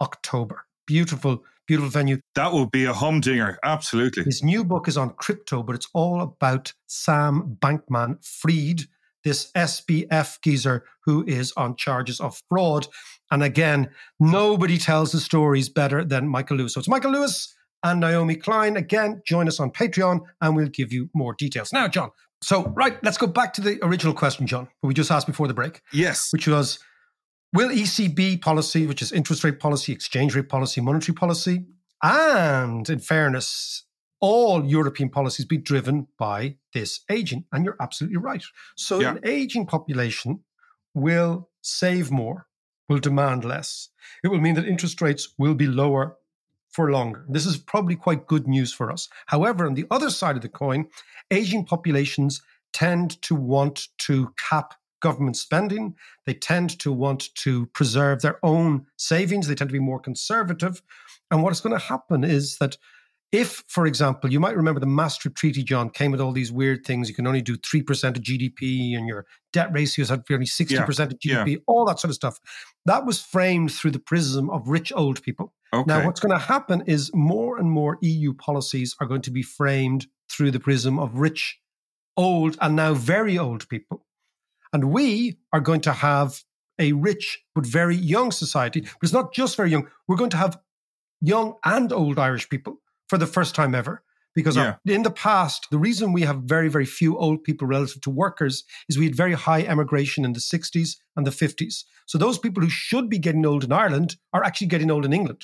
October. 0.00 0.66
Beautiful, 0.86 1.42
beautiful 1.66 1.90
venue. 1.90 2.18
That 2.34 2.52
will 2.52 2.66
be 2.66 2.84
a 2.84 2.92
humdinger. 2.92 3.58
Absolutely. 3.64 4.24
His 4.24 4.42
new 4.42 4.64
book 4.64 4.88
is 4.88 4.98
on 4.98 5.10
crypto, 5.10 5.62
but 5.62 5.74
it's 5.74 5.88
all 5.94 6.20
about 6.20 6.74
Sam 6.86 7.56
Bankman 7.60 8.24
Fried, 8.24 8.82
this 9.24 9.50
SBF 9.52 10.40
geezer 10.42 10.84
who 11.04 11.24
is 11.26 11.52
on 11.56 11.76
charges 11.76 12.20
of 12.20 12.40
fraud. 12.48 12.86
And 13.30 13.42
again, 13.42 13.90
nobody 14.18 14.78
tells 14.78 15.12
the 15.12 15.20
stories 15.20 15.68
better 15.68 16.04
than 16.04 16.28
Michael 16.28 16.56
Lewis. 16.56 16.74
So 16.74 16.80
it's 16.80 16.88
Michael 16.88 17.12
Lewis 17.12 17.54
and 17.82 18.00
Naomi 18.00 18.36
Klein. 18.36 18.76
Again, 18.76 19.22
join 19.26 19.48
us 19.48 19.60
on 19.60 19.70
Patreon 19.70 20.20
and 20.40 20.56
we'll 20.56 20.68
give 20.68 20.92
you 20.92 21.08
more 21.14 21.34
details. 21.34 21.72
Now, 21.72 21.88
John. 21.88 22.10
So, 22.42 22.64
right, 22.70 22.96
let's 23.04 23.18
go 23.18 23.26
back 23.26 23.52
to 23.54 23.60
the 23.60 23.78
original 23.84 24.14
question, 24.14 24.46
John, 24.46 24.68
we 24.82 24.94
just 24.94 25.10
asked 25.10 25.26
before 25.26 25.46
the 25.46 25.52
break 25.54 25.82
Yes. 25.92 26.28
which 26.32 26.48
was 26.48 26.78
will 27.52 27.68
ECB 27.68 28.40
policy, 28.40 28.86
which 28.86 29.02
is 29.02 29.12
interest 29.12 29.44
rate 29.44 29.60
policy, 29.60 29.92
exchange 29.92 30.34
rate 30.34 30.48
policy, 30.48 30.80
monetary 30.80 31.14
policy, 31.14 31.66
and 32.02 32.88
in 32.88 32.98
fairness, 32.98 33.84
all 34.20 34.64
European 34.64 35.08
policies 35.10 35.46
be 35.46 35.58
driven 35.58 36.06
by 36.18 36.56
this 36.74 37.00
aging? 37.10 37.44
And 37.52 37.64
you're 37.64 37.76
absolutely 37.80 38.18
right. 38.18 38.44
So 38.76 39.00
Yeah. 39.00 39.12
an 39.12 39.20
aging 39.24 39.66
population 39.66 40.44
will 40.94 41.48
save 41.62 42.10
more, 42.10 42.46
will 42.88 42.98
demand 42.98 43.44
less. 43.44 43.88
It 44.22 44.28
will 44.28 44.40
mean 44.40 44.54
that 44.54 44.66
interest 44.66 45.00
rates 45.00 45.34
will 45.38 45.54
be 45.54 45.66
lower 45.66 46.16
for 46.70 46.90
longer. 46.90 47.24
This 47.28 47.46
is 47.46 47.56
probably 47.56 47.96
quite 47.96 48.26
good 48.26 48.46
news 48.46 48.72
for 48.72 48.92
us. 48.92 49.08
However, 49.26 49.66
on 49.66 49.74
the 49.74 49.86
other 49.90 50.10
side 50.10 50.36
of 50.36 50.42
the 50.42 50.48
coin, 50.48 50.88
aging 51.30 51.64
populations 51.64 52.40
tend 52.72 53.20
to 53.22 53.34
want 53.34 53.88
to 53.98 54.32
cap 54.38 54.74
government 55.00 55.36
spending. 55.36 55.96
They 56.26 56.34
tend 56.34 56.78
to 56.80 56.92
want 56.92 57.34
to 57.36 57.66
preserve 57.66 58.20
their 58.20 58.38
own 58.44 58.86
savings. 58.96 59.46
They 59.48 59.54
tend 59.54 59.70
to 59.70 59.72
be 59.72 59.80
more 59.80 59.98
conservative. 59.98 60.82
And 61.30 61.42
what 61.42 61.52
is 61.52 61.60
going 61.60 61.78
to 61.78 61.84
happen 61.84 62.22
is 62.22 62.58
that 62.58 62.76
if, 63.32 63.62
for 63.68 63.86
example, 63.86 64.32
you 64.32 64.40
might 64.40 64.56
remember 64.56 64.80
the 64.80 64.86
Maastricht 64.86 65.36
Treaty, 65.36 65.62
John, 65.62 65.88
came 65.88 66.10
with 66.10 66.20
all 66.20 66.32
these 66.32 66.50
weird 66.50 66.84
things. 66.84 67.08
You 67.08 67.14
can 67.14 67.28
only 67.28 67.42
do 67.42 67.56
3% 67.56 68.16
of 68.16 68.22
GDP 68.22 68.96
and 68.96 69.06
your 69.06 69.24
debt 69.52 69.70
ratios 69.72 70.08
have 70.08 70.24
only 70.30 70.46
60% 70.46 70.88
of 70.88 71.14
yeah. 71.22 71.44
GDP, 71.44 71.62
all 71.68 71.84
that 71.84 72.00
sort 72.00 72.10
of 72.10 72.16
stuff. 72.16 72.40
That 72.86 73.06
was 73.06 73.20
framed 73.20 73.72
through 73.72 73.92
the 73.92 74.00
prism 74.00 74.50
of 74.50 74.68
rich 74.68 74.92
old 74.92 75.22
people. 75.22 75.52
Okay. 75.72 75.84
Now, 75.86 76.04
what's 76.04 76.18
going 76.18 76.32
to 76.32 76.44
happen 76.44 76.82
is 76.86 77.12
more 77.14 77.58
and 77.58 77.70
more 77.70 77.98
EU 78.00 78.34
policies 78.34 78.96
are 78.98 79.06
going 79.06 79.22
to 79.22 79.30
be 79.30 79.42
framed 79.42 80.08
through 80.28 80.50
the 80.50 80.60
prism 80.60 80.98
of 80.98 81.14
rich, 81.14 81.60
old, 82.16 82.58
and 82.60 82.74
now 82.74 82.94
very 82.94 83.38
old 83.38 83.68
people. 83.68 84.06
And 84.72 84.90
we 84.90 85.38
are 85.52 85.60
going 85.60 85.82
to 85.82 85.92
have 85.92 86.42
a 86.80 86.92
rich 86.92 87.44
but 87.54 87.64
very 87.64 87.94
young 87.94 88.32
society. 88.32 88.80
But 88.80 89.02
it's 89.02 89.12
not 89.12 89.32
just 89.32 89.56
very 89.56 89.70
young. 89.70 89.86
We're 90.08 90.16
going 90.16 90.30
to 90.30 90.36
have 90.36 90.58
young 91.20 91.54
and 91.64 91.92
old 91.92 92.18
Irish 92.18 92.48
people 92.48 92.80
for 93.10 93.18
the 93.18 93.26
first 93.26 93.54
time 93.54 93.74
ever. 93.74 94.02
Because 94.32 94.56
our- 94.56 94.80
in 94.86 95.02
the 95.02 95.10
past, 95.10 95.66
the 95.72 95.78
reason 95.88 96.12
we 96.12 96.22
have 96.22 96.38
very, 96.56 96.68
very 96.76 96.86
few 96.86 97.18
old 97.18 97.42
people 97.42 97.66
relative 97.66 98.00
to 98.02 98.10
workers 98.10 98.62
is 98.88 98.96
we 98.96 99.06
had 99.06 99.16
very 99.16 99.32
high 99.34 99.62
emigration 99.62 100.24
in 100.24 100.32
the 100.34 100.40
60s 100.40 100.90
and 101.16 101.26
the 101.26 101.32
50s. 101.32 101.84
So 102.06 102.16
those 102.16 102.38
people 102.38 102.62
who 102.62 102.70
should 102.70 103.10
be 103.10 103.18
getting 103.18 103.44
old 103.44 103.64
in 103.64 103.72
Ireland 103.72 104.16
are 104.32 104.44
actually 104.44 104.68
getting 104.68 104.90
old 104.90 105.04
in 105.04 105.12
England 105.12 105.42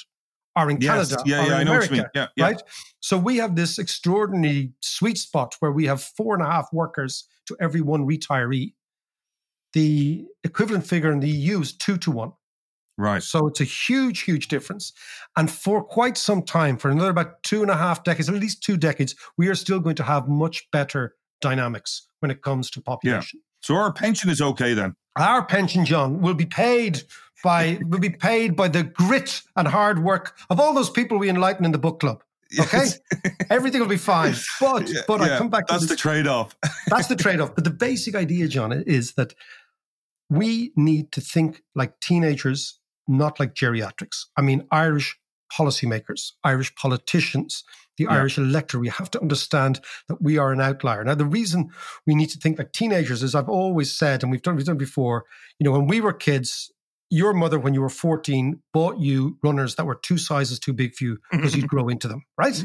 are 0.55 0.71
in 0.71 0.81
Yes. 0.81 1.11
Canada 1.11 1.23
Yeah, 1.27 1.37
yeah, 1.37 1.47
in 1.47 1.53
I 1.53 1.65
know 1.65 1.73
what 1.73 1.91
you 1.91 1.95
America. 1.95 1.95
mean. 1.95 2.05
Yeah, 2.15 2.29
yeah. 2.37 2.45
Right? 2.47 2.63
So 3.01 3.19
we 3.19 3.37
have 3.39 3.57
this 3.57 3.79
extraordinary 3.79 4.73
sweet 4.81 5.19
spot 5.19 5.57
where 5.61 5.73
we 5.73 5.85
have 5.87 6.01
four 6.03 6.35
and 6.37 6.43
a 6.43 6.51
half 6.51 6.69
workers 6.73 7.25
to 7.49 7.57
every 7.61 7.83
one 7.83 8.07
retiree. 8.07 8.73
The 9.73 10.25
equivalent 10.45 10.87
figure 10.87 11.13
in 11.13 11.21
the 11.21 11.29
EU 11.29 11.61
is 11.61 11.73
two 11.77 11.99
to 11.99 12.11
one. 12.11 12.33
Right. 12.99 13.23
So 13.23 13.47
it's 13.47 13.61
a 13.61 13.65
huge, 13.65 14.23
huge 14.23 14.49
difference. 14.49 14.93
And 15.37 15.51
for 15.51 15.85
quite 15.85 16.17
some 16.17 16.43
time, 16.43 16.79
for 16.79 16.91
another 16.91 17.11
about 17.11 17.43
two 17.43 17.61
and 17.63 17.71
a 17.71 17.77
half 17.77 18.05
decades, 18.05 18.29
at 18.29 18.35
least 18.37 18.63
two 18.63 18.77
decades, 18.77 19.15
we 19.37 19.49
are 19.49 19.55
still 19.55 19.81
going 19.81 19.97
to 19.97 20.03
have 20.03 20.29
much 20.29 20.67
better 20.71 21.15
dynamics 21.43 22.09
when 22.21 22.31
it 22.31 22.43
comes 22.43 22.71
to 22.71 22.81
Yeah. 22.81 22.85
population. 22.85 23.41
So 23.61 23.75
our 23.75 23.93
pension 23.93 24.31
is 24.31 24.41
okay 24.41 24.73
then. 24.75 24.95
Our 25.17 25.45
pension, 25.45 25.85
John, 25.85 26.21
will 26.21 26.35
be 26.35 26.47
paid 26.47 27.03
by 27.45 27.79
will 27.87 27.99
be 28.01 28.11
paid 28.11 28.57
by 28.57 28.69
the 28.69 28.85
grit 28.85 29.43
and 29.57 29.69
hard 29.69 30.03
work 30.03 30.37
of 30.51 30.59
all 30.61 30.73
those 30.73 30.89
people 30.91 31.19
we 31.19 31.29
enlighten 31.29 31.65
in 31.65 31.73
the 31.73 31.79
book 31.79 32.01
club. 32.01 32.23
Okay, 32.61 32.87
everything 33.51 33.81
will 33.81 33.89
be 33.89 33.97
fine. 33.97 34.35
But 34.61 34.89
Yeah, 34.89 35.01
but 35.07 35.21
I 35.21 35.37
come 35.37 35.51
back. 35.51 35.67
To. 35.67 35.75
That's 35.75 35.87
to 35.87 35.89
the 35.95 35.97
trade 35.97 36.27
off. 36.27 36.57
that's 36.87 37.09
the 37.09 37.17
trade 37.17 37.41
off. 37.41 37.55
But 37.55 37.65
the 37.65 37.71
basic 37.71 38.15
idea, 38.15 38.47
John, 38.49 38.73
is 38.73 39.15
that 39.15 39.35
we 40.31 40.73
need 40.77 41.13
to 41.13 41.21
think 41.21 41.63
like 41.75 41.99
teenagers, 42.01 42.79
not 43.09 43.39
like 43.41 43.55
geriatrics. 43.55 44.25
I 44.37 44.43
mean, 44.43 44.67
Irish 44.71 45.17
policymakers, 45.57 46.33
Irish 46.45 46.75
politicians, 46.75 47.65
the 47.99 48.05
Yeah. 48.05 48.11
Irish 48.15 48.37
electorate, 48.37 48.81
we 48.83 48.89
have 48.89 49.11
to 49.13 49.21
understand 49.21 49.81
that 50.09 50.21
we 50.21 50.39
are 50.39 50.53
an 50.53 50.61
outlier. 50.61 51.05
Now, 51.05 51.15
the 51.15 51.25
reason 51.25 51.71
we 52.07 52.15
need 52.15 52.31
to 52.31 52.39
think 52.39 52.59
like 52.59 52.73
teenagers 52.73 53.23
is 53.23 53.35
I've 53.35 53.49
always 53.49 53.91
said, 53.97 54.23
and 54.23 54.31
we've 54.33 54.43
done, 54.43 54.57
we've 54.57 54.67
done 54.67 54.77
before, 54.77 55.25
you 55.59 55.65
know, 55.65 55.73
when 55.73 55.87
we 55.87 56.01
were 56.01 56.13
kids, 56.13 56.71
your 57.09 57.33
mother, 57.33 57.59
when 57.61 57.73
you 57.73 57.81
were 57.81 57.89
14, 57.89 58.61
bought 58.75 58.99
you 58.99 59.39
runners 59.43 59.77
that 59.77 59.87
were 59.87 59.95
two 59.95 60.19
sizes 60.19 60.59
too 60.59 60.73
big 60.73 60.93
for 60.95 61.05
you 61.05 61.19
because 61.31 61.55
you'd 61.57 61.69
grow 61.69 61.89
into 61.89 62.09
them, 62.09 62.25
right? 62.37 62.65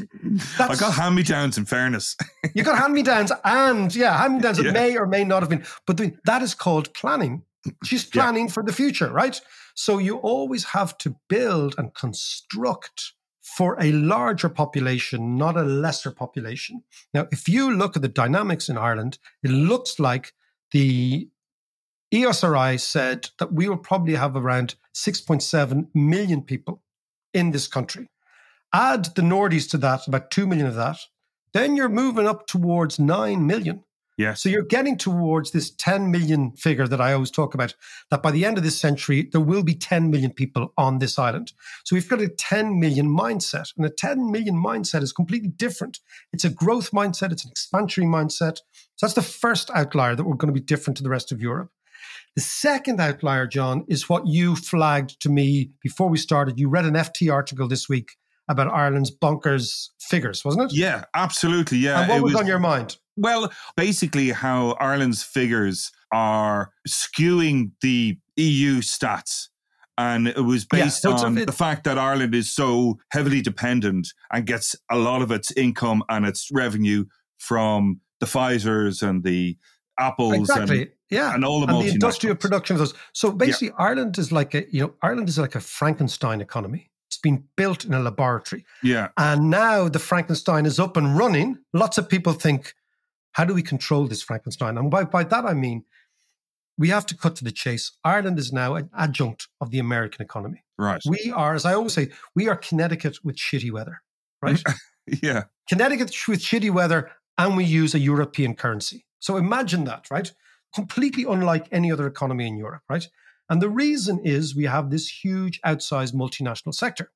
I 0.58 0.74
got 0.74 0.94
hand 0.94 1.14
me 1.14 1.22
downs 1.22 1.56
in 1.56 1.64
fairness. 1.64 2.16
You 2.52 2.64
got 2.64 2.76
hand 2.76 2.92
me 2.92 3.04
downs 3.04 3.30
and 3.44 3.94
yeah, 3.94 4.18
hand 4.18 4.34
me 4.34 4.40
downs 4.40 4.56
that 4.56 4.66
Yeah. 4.66 4.72
may 4.72 4.96
or 4.96 5.06
may 5.06 5.22
not 5.22 5.42
have 5.42 5.48
been, 5.50 5.64
but 5.86 5.96
the- 5.96 6.14
that 6.24 6.42
is 6.42 6.54
called 6.54 6.92
planning. 6.92 7.42
She's 7.84 8.04
planning 8.04 8.48
for 8.48 8.62
the 8.62 8.72
future, 8.72 9.10
right? 9.10 9.40
So 9.74 9.98
you 9.98 10.16
always 10.18 10.64
have 10.64 10.98
to 10.98 11.16
build 11.28 11.74
and 11.78 11.94
construct 11.94 13.12
for 13.42 13.76
a 13.80 13.92
larger 13.92 14.48
population, 14.48 15.36
not 15.36 15.56
a 15.56 15.62
lesser 15.62 16.10
population. 16.10 16.84
Now, 17.12 17.26
if 17.30 17.48
you 17.48 17.74
look 17.74 17.96
at 17.96 18.02
the 18.02 18.08
dynamics 18.08 18.68
in 18.68 18.78
Ireland, 18.78 19.18
it 19.42 19.50
looks 19.50 19.98
like 19.98 20.32
the 20.70 21.28
ESRI 22.12 22.78
said 22.78 23.30
that 23.38 23.52
we 23.52 23.68
will 23.68 23.78
probably 23.78 24.14
have 24.14 24.36
around 24.36 24.74
6.7 24.94 25.88
million 25.94 26.42
people 26.42 26.82
in 27.32 27.50
this 27.50 27.66
country. 27.66 28.10
Add 28.72 29.06
the 29.16 29.22
Nordies 29.22 29.68
to 29.70 29.78
that, 29.78 30.06
about 30.06 30.30
2 30.30 30.46
million 30.46 30.66
of 30.66 30.74
that, 30.76 30.98
then 31.52 31.76
you're 31.76 31.88
moving 31.88 32.26
up 32.26 32.46
towards 32.46 32.98
9 32.98 33.46
million. 33.46 33.84
Yes. 34.18 34.42
So 34.42 34.48
you're 34.50 34.62
getting 34.62 34.98
towards 34.98 35.52
this 35.52 35.70
10 35.70 36.10
million 36.10 36.52
figure 36.52 36.86
that 36.86 37.00
I 37.00 37.14
always 37.14 37.30
talk 37.30 37.54
about, 37.54 37.74
that 38.10 38.22
by 38.22 38.30
the 38.30 38.44
end 38.44 38.58
of 38.58 38.64
this 38.64 38.78
century, 38.78 39.28
there 39.32 39.40
will 39.40 39.62
be 39.62 39.74
10 39.74 40.10
million 40.10 40.32
people 40.32 40.72
on 40.76 40.98
this 40.98 41.18
island. 41.18 41.52
So 41.84 41.96
we've 41.96 42.08
got 42.08 42.20
a 42.20 42.28
10 42.28 42.78
million 42.78 43.08
mindset. 43.08 43.72
And 43.76 43.86
a 43.86 43.90
10 43.90 44.30
million 44.30 44.62
mindset 44.62 45.02
is 45.02 45.12
completely 45.12 45.48
different. 45.48 46.00
It's 46.32 46.44
a 46.44 46.50
growth 46.50 46.90
mindset, 46.90 47.32
it's 47.32 47.44
an 47.44 47.52
expansionary 47.52 48.06
mindset. 48.06 48.58
So 48.96 49.06
that's 49.06 49.14
the 49.14 49.22
first 49.22 49.70
outlier 49.74 50.14
that 50.14 50.24
we're 50.24 50.36
going 50.36 50.54
to 50.54 50.60
be 50.60 50.64
different 50.64 50.98
to 50.98 51.02
the 51.02 51.10
rest 51.10 51.32
of 51.32 51.40
Europe. 51.40 51.70
The 52.34 52.42
second 52.42 53.00
outlier, 53.00 53.46
John, 53.46 53.84
is 53.88 54.08
what 54.08 54.26
you 54.26 54.56
flagged 54.56 55.20
to 55.20 55.28
me 55.28 55.70
before 55.82 56.08
we 56.08 56.18
started. 56.18 56.58
You 56.58 56.68
read 56.68 56.84
an 56.84 56.94
FT 56.94 57.32
article 57.32 57.68
this 57.68 57.88
week 57.88 58.12
about 58.52 58.68
Ireland's 58.68 59.10
bonkers 59.10 59.88
figures, 60.00 60.44
wasn't 60.44 60.70
it? 60.70 60.76
Yeah, 60.78 61.04
absolutely. 61.14 61.78
Yeah. 61.78 62.00
and 62.02 62.08
what 62.10 62.18
it 62.18 62.22
was, 62.22 62.34
on 62.36 62.46
your 62.46 62.58
mind? 62.60 62.96
Well, 63.16 63.52
basically, 63.76 64.30
how 64.30 64.72
Ireland's 64.80 65.22
figures 65.22 65.90
are 66.12 66.70
skewing 66.88 67.72
the 67.80 68.18
EU 68.36 68.80
stats. 68.80 69.48
And 69.98 70.28
it 70.28 70.40
was 70.44 70.66
Yeah, 70.72 70.84
based 70.84 71.02
so 71.02 71.12
on 71.12 71.34
bit- 71.34 71.46
the 71.46 71.52
fact 71.52 71.84
that 71.84 71.98
Ireland 71.98 72.34
is 72.34 72.50
so 72.52 72.98
heavily 73.10 73.42
dependent 73.42 74.08
and 74.32 74.46
gets 74.46 74.74
a 74.90 74.96
lot 74.96 75.20
of 75.22 75.30
its 75.30 75.52
income 75.52 76.02
and 76.08 76.24
its 76.24 76.48
revenue 76.52 77.04
from 77.38 78.00
the 78.20 78.26
Pfizers 78.26 79.02
and 79.06 79.22
the 79.24 79.56
Apples 79.98 80.34
Exactly. 80.50 80.82
and, 80.82 80.90
yeah. 81.10 81.34
and 81.34 81.44
all 81.44 81.60
the 81.60 81.66
and 81.72 81.84
the 81.86 81.90
industrial 81.92 82.34
multinationals. 82.36 82.40
production 82.40 82.76
of 82.76 82.78
those. 82.80 82.94
So 83.12 83.30
basically, 83.32 83.72
Ireland 83.78 84.16
is 84.16 84.32
like 84.32 84.54
a 84.54 84.64
you 84.72 84.80
know 84.80 84.94
Ireland 85.02 85.28
is 85.28 85.38
like 85.38 85.54
a 85.54 85.60
Frankenstein 85.60 86.40
economy. 86.40 86.90
Been 87.22 87.44
built 87.56 87.84
in 87.84 87.94
a 87.94 88.00
laboratory, 88.00 88.64
Yeah. 88.82 89.08
and 89.16 89.48
now 89.48 89.88
the 89.88 89.98
Frankenstein 90.00 90.66
is 90.66 90.78
up 90.80 90.96
and 90.96 91.16
running. 91.16 91.58
Lots 91.72 91.96
of 91.98 92.08
people 92.08 92.32
think, 92.32 92.74
how 93.32 93.44
do 93.44 93.54
we 93.54 93.62
control 93.62 94.06
this 94.08 94.22
Frankenstein? 94.22 94.76
And 94.76 94.90
by 94.90 95.04
by 95.04 95.24
that 95.24 95.44
I 95.44 95.54
mean, 95.54 95.84
we 96.76 96.88
have 96.88 97.06
to 97.06 97.16
cut 97.16 97.36
to 97.36 97.44
the 97.44 97.52
chase. 97.52 97.92
Ireland 98.04 98.38
is 98.38 98.52
now 98.52 98.74
an 98.74 98.90
adjunct 98.96 99.46
of 99.60 99.70
the 99.70 99.78
American 99.78 100.22
economy. 100.24 100.64
Right. 100.78 101.00
We 101.06 101.30
are, 101.34 101.54
as 101.54 101.64
I 101.64 101.74
always 101.74 101.92
say, 101.92 102.10
we 102.34 102.48
are 102.48 102.56
Connecticut 102.56 103.18
with 103.22 103.36
shitty 103.36 103.70
weather, 103.70 104.02
right? 104.40 104.60
yeah. 105.22 105.44
Connecticut 105.68 106.12
with 106.26 106.40
shitty 106.40 106.70
weather, 106.70 107.10
and 107.38 107.56
we 107.56 107.64
use 107.64 107.94
a 107.94 107.98
European 108.00 108.54
currency. 108.54 109.06
So 109.20 109.36
imagine 109.36 109.84
that, 109.84 110.06
right? 110.10 110.32
Completely 110.74 111.24
unlike 111.24 111.68
any 111.70 111.92
other 111.92 112.06
economy 112.06 112.46
in 112.48 112.56
Europe, 112.56 112.82
right? 112.88 113.06
And 113.52 113.60
the 113.60 113.68
reason 113.68 114.18
is 114.24 114.56
we 114.56 114.64
have 114.64 114.88
this 114.88 115.06
huge 115.22 115.60
outsized 115.60 116.14
multinational 116.14 116.72
sector. 116.72 117.12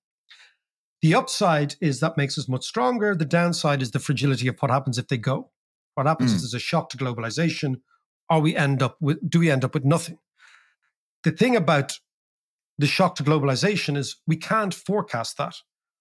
The 1.00 1.14
upside 1.14 1.76
is 1.80 2.00
that 2.00 2.18
makes 2.18 2.36
us 2.36 2.46
much 2.46 2.66
stronger. 2.66 3.14
The 3.14 3.24
downside 3.24 3.80
is 3.80 3.92
the 3.92 3.98
fragility 3.98 4.46
of 4.46 4.58
what 4.58 4.70
happens 4.70 4.98
if 4.98 5.08
they 5.08 5.16
go. 5.16 5.50
What 5.94 6.06
happens 6.06 6.32
Mm. 6.32 6.34
is 6.34 6.42
there's 6.42 6.52
a 6.52 6.58
shock 6.58 6.90
to 6.90 6.98
globalization, 6.98 7.80
or 8.28 8.40
we 8.42 8.54
end 8.54 8.82
up 8.82 8.98
with 9.00 9.18
do 9.26 9.38
we 9.38 9.50
end 9.50 9.64
up 9.64 9.72
with 9.72 9.86
nothing? 9.86 10.18
The 11.22 11.30
thing 11.30 11.56
about 11.56 12.00
the 12.76 12.86
shock 12.86 13.14
to 13.14 13.24
globalization 13.24 13.96
is 13.96 14.16
we 14.26 14.36
can't 14.36 14.74
forecast 14.74 15.38
that. 15.38 15.54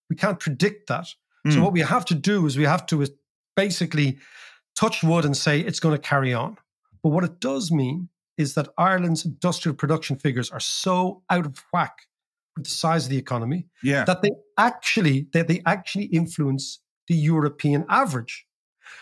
We 0.09 0.17
can't 0.17 0.41
predict 0.41 0.89
that. 0.89 1.07
So 1.47 1.59
Mm. 1.59 1.63
what 1.63 1.71
we 1.71 1.79
have 1.79 2.03
to 2.07 2.13
do 2.13 2.45
is 2.45 2.57
we 2.57 2.65
have 2.65 2.85
to 2.87 3.07
basically 3.55 4.19
touch 4.75 5.01
wood 5.01 5.23
and 5.23 5.37
say 5.37 5.61
it's 5.61 5.79
going 5.79 5.95
to 5.95 6.09
carry 6.09 6.33
on. 6.33 6.57
But 7.01 7.11
what 7.11 7.23
it 7.23 7.39
does 7.39 7.71
mean 7.71 8.09
is 8.37 8.53
that 8.55 8.69
Ireland's 8.77 9.25
industrial 9.25 9.75
production 9.75 10.17
figures 10.17 10.51
are 10.51 10.59
so 10.59 11.23
out 11.29 11.45
of 11.45 11.63
whack 11.73 11.97
with 12.55 12.65
the 12.65 12.71
size 12.71 13.05
of 13.05 13.09
the 13.09 13.17
economy 13.17 13.67
Yeah. 13.83 14.05
that 14.05 14.21
they 14.21 14.31
actually 14.57 15.27
that 15.33 15.47
they 15.47 15.61
actually 15.65 16.05
influence 16.05 16.79
the 17.07 17.15
European 17.15 17.85
average. 17.89 18.45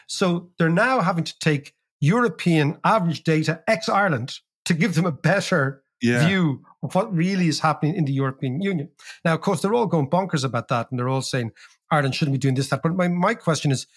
So 0.07 0.51
they're 0.57 0.69
now 0.69 1.01
having 1.01 1.23
to 1.23 1.39
take 1.39 1.73
European 1.99 2.79
average 2.83 3.23
data 3.23 3.63
ex 3.67 3.87
Ireland 3.87 4.39
to 4.65 4.73
give 4.73 4.95
them 4.95 5.05
a 5.05 5.11
better 5.11 5.83
Yeah. 6.01 6.27
view 6.27 6.63
of 6.83 6.95
what 6.95 7.15
really 7.15 7.47
is 7.47 7.59
happening 7.61 7.95
in 7.95 8.05
the 8.05 8.11
European 8.11 8.61
Union. 8.61 8.89
Now, 9.23 9.33
of 9.35 9.41
course, 9.41 9.61
they're 9.61 9.73
all 9.73 9.87
going 9.87 10.09
bonkers 10.09 10.43
about 10.43 10.67
that, 10.67 10.89
and 10.91 10.99
they're 10.99 11.07
all 11.07 11.21
saying 11.21 11.51
Ireland 11.91 12.13
shouldn't 12.15 12.33
be 12.33 12.39
doing 12.39 12.55
this, 12.55 12.67
that. 12.69 12.81
But 12.81 12.95
my, 12.95 13.07
my 13.07 13.35
question 13.35 13.71
is, 13.71 13.87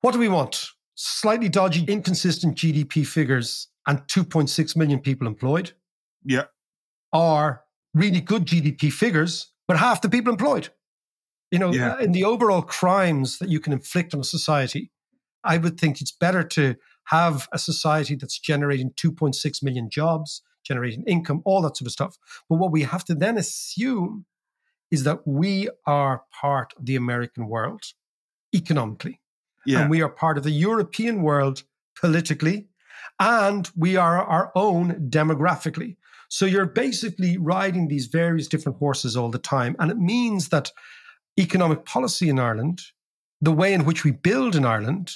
what 0.00 0.12
do 0.12 0.20
we 0.20 0.28
want? 0.28 0.68
Slightly 0.94 1.48
dodgy, 1.48 1.84
inconsistent 1.86 2.56
GDP 2.56 3.04
figures 3.04 3.66
and 3.86 4.00
2.6 4.08 4.76
million 4.76 5.00
people 5.00 5.26
employed, 5.26 5.72
Yeah. 6.24 6.46
or 7.12 7.64
really 7.94 8.20
good 8.20 8.44
GDP 8.46 8.90
figures, 8.92 9.52
but 9.68 9.78
half 9.78 10.00
the 10.02 10.08
people 10.08 10.32
employed? 10.32 10.70
You 11.50 11.58
know, 11.58 11.72
Yeah. 11.72 11.98
in 12.00 12.12
the 12.12 12.24
overall 12.24 12.62
crimes 12.62 13.38
that 13.38 13.48
you 13.48 13.60
can 13.60 13.72
inflict 13.72 14.12
on 14.14 14.20
a 14.20 14.24
society, 14.24 14.90
I 15.44 15.58
would 15.58 15.78
think 15.78 16.00
it's 16.00 16.10
better 16.12 16.42
to 16.42 16.74
have 17.04 17.48
a 17.52 17.58
society 17.58 18.16
that's 18.16 18.38
generating 18.38 18.90
2.6 18.96 19.62
million 19.62 19.88
jobs, 19.88 20.42
generating 20.64 21.04
income, 21.04 21.40
all 21.44 21.62
that 21.62 21.76
sort 21.76 21.86
of 21.86 21.92
stuff. 21.92 22.16
But 22.48 22.56
what 22.56 22.72
we 22.72 22.82
have 22.82 23.04
to 23.04 23.14
then 23.14 23.38
assume 23.38 24.26
is 24.90 25.04
that 25.04 25.26
we 25.26 25.68
are 25.86 26.24
part 26.32 26.74
of 26.76 26.86
the 26.86 26.96
American 26.96 27.46
world 27.48 27.82
economically. 28.54 29.20
Yeah. 29.64 29.80
And 29.80 29.90
we 29.90 30.02
are 30.02 30.08
part 30.08 30.38
of 30.38 30.44
the 30.44 30.50
European 30.50 31.22
world 31.22 31.62
politically. 32.00 32.68
And 33.18 33.70
we 33.76 33.96
are 33.96 34.22
our 34.22 34.52
own 34.54 35.08
demographically. 35.08 35.96
So 36.28 36.44
you're 36.44 36.66
basically 36.66 37.38
riding 37.38 37.88
these 37.88 38.06
various 38.06 38.48
different 38.48 38.78
horses 38.78 39.16
all 39.16 39.30
the 39.30 39.38
time. 39.38 39.76
And 39.78 39.90
it 39.90 39.98
means 39.98 40.48
that 40.48 40.72
economic 41.38 41.84
policy 41.84 42.28
in 42.28 42.38
Ireland, 42.38 42.82
the 43.40 43.52
way 43.52 43.72
in 43.72 43.84
which 43.84 44.04
we 44.04 44.10
build 44.10 44.56
in 44.56 44.64
Ireland, 44.64 45.14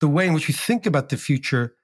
the 0.00 0.08
way 0.08 0.26
in 0.26 0.32
which 0.32 0.48
we 0.48 0.54
think 0.54 0.86
about 0.86 1.08
the 1.08 1.16
future 1.16 1.74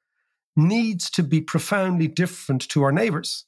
needs 0.57 1.11
to 1.11 1.23
be 1.23 1.41
profoundly 1.41 2.09
different 2.09 2.69
to 2.69 2.83
our 2.83 2.93
neighbors. 2.93 3.45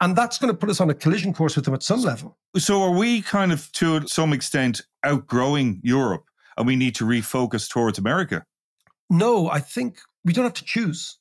And 0.00 0.14
that's 0.14 0.38
going 0.38 0.52
to 0.52 0.58
put 0.58 0.68
us 0.68 0.80
on 0.80 0.90
a 0.90 0.94
collision 0.94 1.32
course 1.32 1.56
with 1.56 1.64
them 1.64 1.74
at 1.74 1.82
some 1.82 2.02
level. 2.02 2.36
So 2.56 2.82
are 2.82 2.90
we 2.96 3.22
kind 3.22 3.52
of 3.52 3.72
to 3.72 4.06
some 4.06 4.32
extent 4.32 4.82
outgrowing 5.02 5.80
Europe 5.82 6.24
and 6.56 6.66
we 6.66 6.76
need 6.76 6.94
to 6.96 7.04
refocus 7.04 7.68
towards 7.68 7.98
America? 7.98 8.44
No, 9.08 9.48
I 9.48 9.60
think 9.60 9.98
we 10.24 10.32
don't 10.32 10.44
have 10.44 10.54
to 10.54 10.64
choose. 10.64 11.18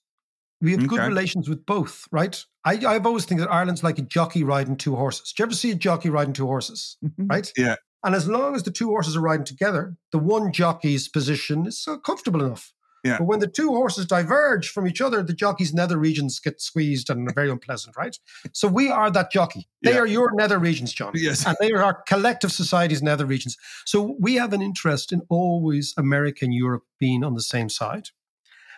We 0.66 0.72
have 0.72 0.88
good 0.88 1.00
relations 1.00 1.48
with 1.48 1.66
both, 1.66 2.06
right? 2.12 2.44
I, 2.66 2.74
I've 2.86 3.06
always 3.06 3.26
think 3.26 3.40
that 3.40 3.52
Ireland's 3.52 3.84
like 3.84 4.00
a 4.00 4.02
jockey 4.02 4.44
riding 4.44 4.76
two 4.76 4.96
horses. 4.96 5.32
Do 5.32 5.42
you 5.42 5.46
ever 5.46 5.56
see 5.56 5.72
a 5.72 5.76
jockey 5.76 6.10
riding 6.10 6.34
two 6.34 6.48
horses, 6.48 6.98
mm-hmm. 7.06 7.28
right? 7.28 7.52
Yeah. 7.56 7.76
And 8.04 8.16
as 8.16 8.28
long 8.28 8.56
as 8.56 8.64
the 8.64 8.72
two 8.72 8.88
horses 8.88 9.16
are 9.16 9.22
riding 9.22 9.46
together, 9.46 9.96
the 10.12 10.20
one 10.20 10.52
jockey's 10.52 11.08
position 11.08 11.66
is 11.68 11.82
so 11.82 11.98
comfortable 11.98 12.44
enough. 12.44 12.74
Yeah. 13.04 13.20
But 13.20 13.26
when 13.26 13.40
the 13.40 13.48
two 13.48 13.70
horses 13.70 14.08
diverge 14.08 14.70
from 14.70 14.88
each 14.88 15.00
other, 15.00 15.22
the 15.22 15.34
jockey's 15.34 15.76
nether 15.76 15.98
regions 15.98 16.40
get 16.40 16.60
squeezed 16.60 17.12
and 17.12 17.30
are 17.30 17.34
very 17.34 17.52
unpleasant, 17.56 17.96
right? 17.96 18.18
So 18.52 18.68
we 18.68 18.90
are 18.90 19.12
that 19.12 19.32
jockey. 19.32 19.68
They 19.84 19.94
Yeah. 19.94 20.00
are 20.00 20.08
your 20.08 20.32
nether 20.34 20.58
regions, 20.58 20.92
John. 20.92 21.12
Yes. 21.14 21.46
And 21.46 21.56
they 21.60 21.72
are 21.72 21.84
our 21.84 22.02
collective 22.08 22.52
society's 22.52 23.04
nether 23.04 23.28
regions. 23.28 23.58
So 23.86 24.16
we 24.20 24.36
have 24.36 24.54
an 24.54 24.64
interest 24.64 25.12
in 25.12 25.22
always 25.30 25.94
America 25.98 26.46
and 26.46 26.54
Europe 26.54 26.84
being 27.00 27.24
on 27.24 27.36
the 27.36 27.44
same 27.44 27.70
side, 27.70 28.10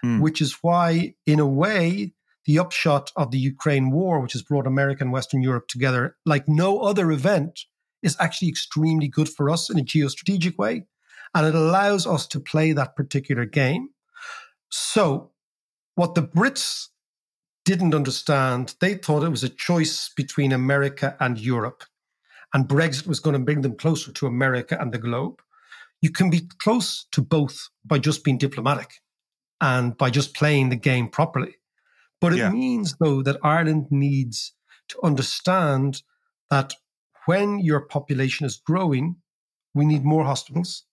Hmm. 0.04 0.20
which 0.20 0.42
is 0.42 0.58
why, 0.62 1.16
in 1.26 1.40
a 1.40 1.48
way, 1.48 2.14
the 2.46 2.60
upshot 2.60 3.12
of 3.16 3.32
the 3.32 3.38
Ukraine 3.38 3.92
war, 3.92 4.20
which 4.20 4.34
has 4.34 4.42
brought 4.42 4.68
America 4.68 5.04
and 5.04 5.12
Western 5.12 5.42
Europe 5.42 5.68
together 5.68 6.16
like 6.26 6.48
no 6.48 6.80
other 6.80 7.12
event, 7.12 7.62
is 8.02 8.16
actually 8.20 8.50
extremely 8.50 9.08
good 9.08 9.28
for 9.28 9.50
us 9.50 9.70
in 9.70 9.78
a 9.78 9.84
geostrategic 9.84 10.58
way. 10.58 10.86
And 11.36 11.46
it 11.46 11.56
allows 11.56 12.08
us 12.08 12.26
to 12.28 12.40
play 12.40 12.72
that 12.72 12.96
particular 12.96 13.46
game. 13.46 13.90
So, 14.70 15.32
what 15.96 16.16
the 16.16 16.24
Brits 16.24 16.88
didn't 17.66 17.94
understand, 17.94 18.76
they 18.80 18.94
thought 18.94 19.24
it 19.24 19.30
was 19.30 19.44
a 19.44 19.50
choice 19.50 20.10
between 20.16 20.54
America 20.54 21.18
and 21.20 21.38
Europe. 21.38 21.84
And 22.54 22.68
Brexit 22.68 23.08
was 23.08 23.20
going 23.20 23.34
to 23.34 23.44
bring 23.44 23.62
them 23.62 23.76
closer 23.76 24.14
to 24.14 24.28
America 24.28 24.78
and 24.80 24.94
the 24.94 24.98
globe. 24.98 25.42
You 26.02 26.12
can 26.12 26.30
be 26.30 26.50
close 26.60 27.08
to 27.12 27.22
both 27.22 27.68
by 27.84 28.00
just 28.00 28.24
being 28.24 28.38
diplomatic 28.38 29.02
and 29.62 29.98
by 29.98 30.10
just 30.10 30.36
playing 30.36 30.70
the 30.70 30.76
game 30.76 31.10
properly. 31.10 31.56
But 32.20 32.34
it 32.34 32.38
yeah. 32.38 32.50
means, 32.50 32.96
though, 33.00 33.22
that 33.24 33.38
Ireland 33.44 33.88
needs 33.92 34.54
to 34.90 35.00
understand 35.04 36.02
that 36.50 36.74
when 37.26 37.60
your 37.60 37.82
population 37.82 38.46
is 38.46 38.58
growing, 38.58 39.18
we 39.74 39.86
need 39.86 40.04
more 40.04 40.24
hospitals, 40.24 40.86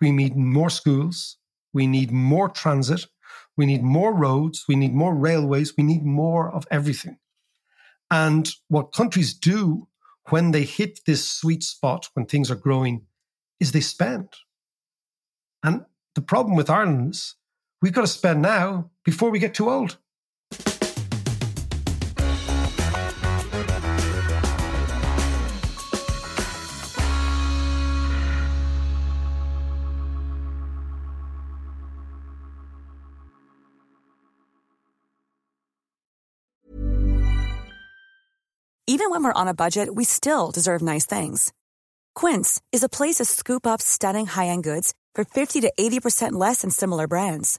we 0.00 0.10
need 0.10 0.36
more 0.36 0.70
schools, 0.70 1.38
we 1.72 1.86
need 1.86 2.10
more 2.10 2.48
transit, 2.48 3.06
we 3.56 3.64
need 3.64 3.82
more 3.82 4.14
roads, 4.14 4.64
we 4.68 4.76
need 4.76 4.94
more 4.94 5.14
railways, 5.14 5.76
we 5.76 5.84
need 5.84 6.04
more 6.04 6.52
of 6.52 6.66
everything. 6.70 7.18
And 8.10 8.50
what 8.68 8.92
countries 8.92 9.34
do 9.34 9.88
when 10.30 10.50
they 10.50 10.64
hit 10.64 11.00
this 11.06 11.28
sweet 11.30 11.62
spot, 11.62 12.08
when 12.14 12.26
things 12.26 12.50
are 12.50 12.56
growing, 12.56 13.06
is 13.60 13.72
they 13.72 13.80
spend. 13.80 14.28
And 15.62 15.84
the 16.14 16.22
problem 16.22 16.56
with 16.56 16.70
Ireland 16.70 17.14
is 17.14 17.34
we've 17.82 17.92
got 17.92 18.02
to 18.02 18.06
spend 18.06 18.42
now 18.42 18.90
before 19.04 19.30
we 19.30 19.38
get 19.38 19.54
too 19.54 19.70
old. 19.70 19.98
Even 38.88 39.10
when 39.10 39.24
we're 39.24 39.40
on 39.40 39.48
a 39.48 39.54
budget, 39.54 39.94
we 39.94 40.04
still 40.04 40.50
deserve 40.50 40.80
nice 40.80 41.04
things. 41.04 41.52
Quince 42.14 42.62
is 42.72 42.82
a 42.82 42.88
place 42.88 43.16
to 43.16 43.24
scoop 43.24 43.66
up 43.66 43.82
stunning 43.82 44.26
high 44.26 44.46
end 44.46 44.64
goods 44.64 44.94
for 45.14 45.24
50 45.24 45.60
to 45.62 45.72
80% 45.78 46.32
less 46.32 46.62
than 46.62 46.70
similar 46.70 47.06
brands. 47.06 47.58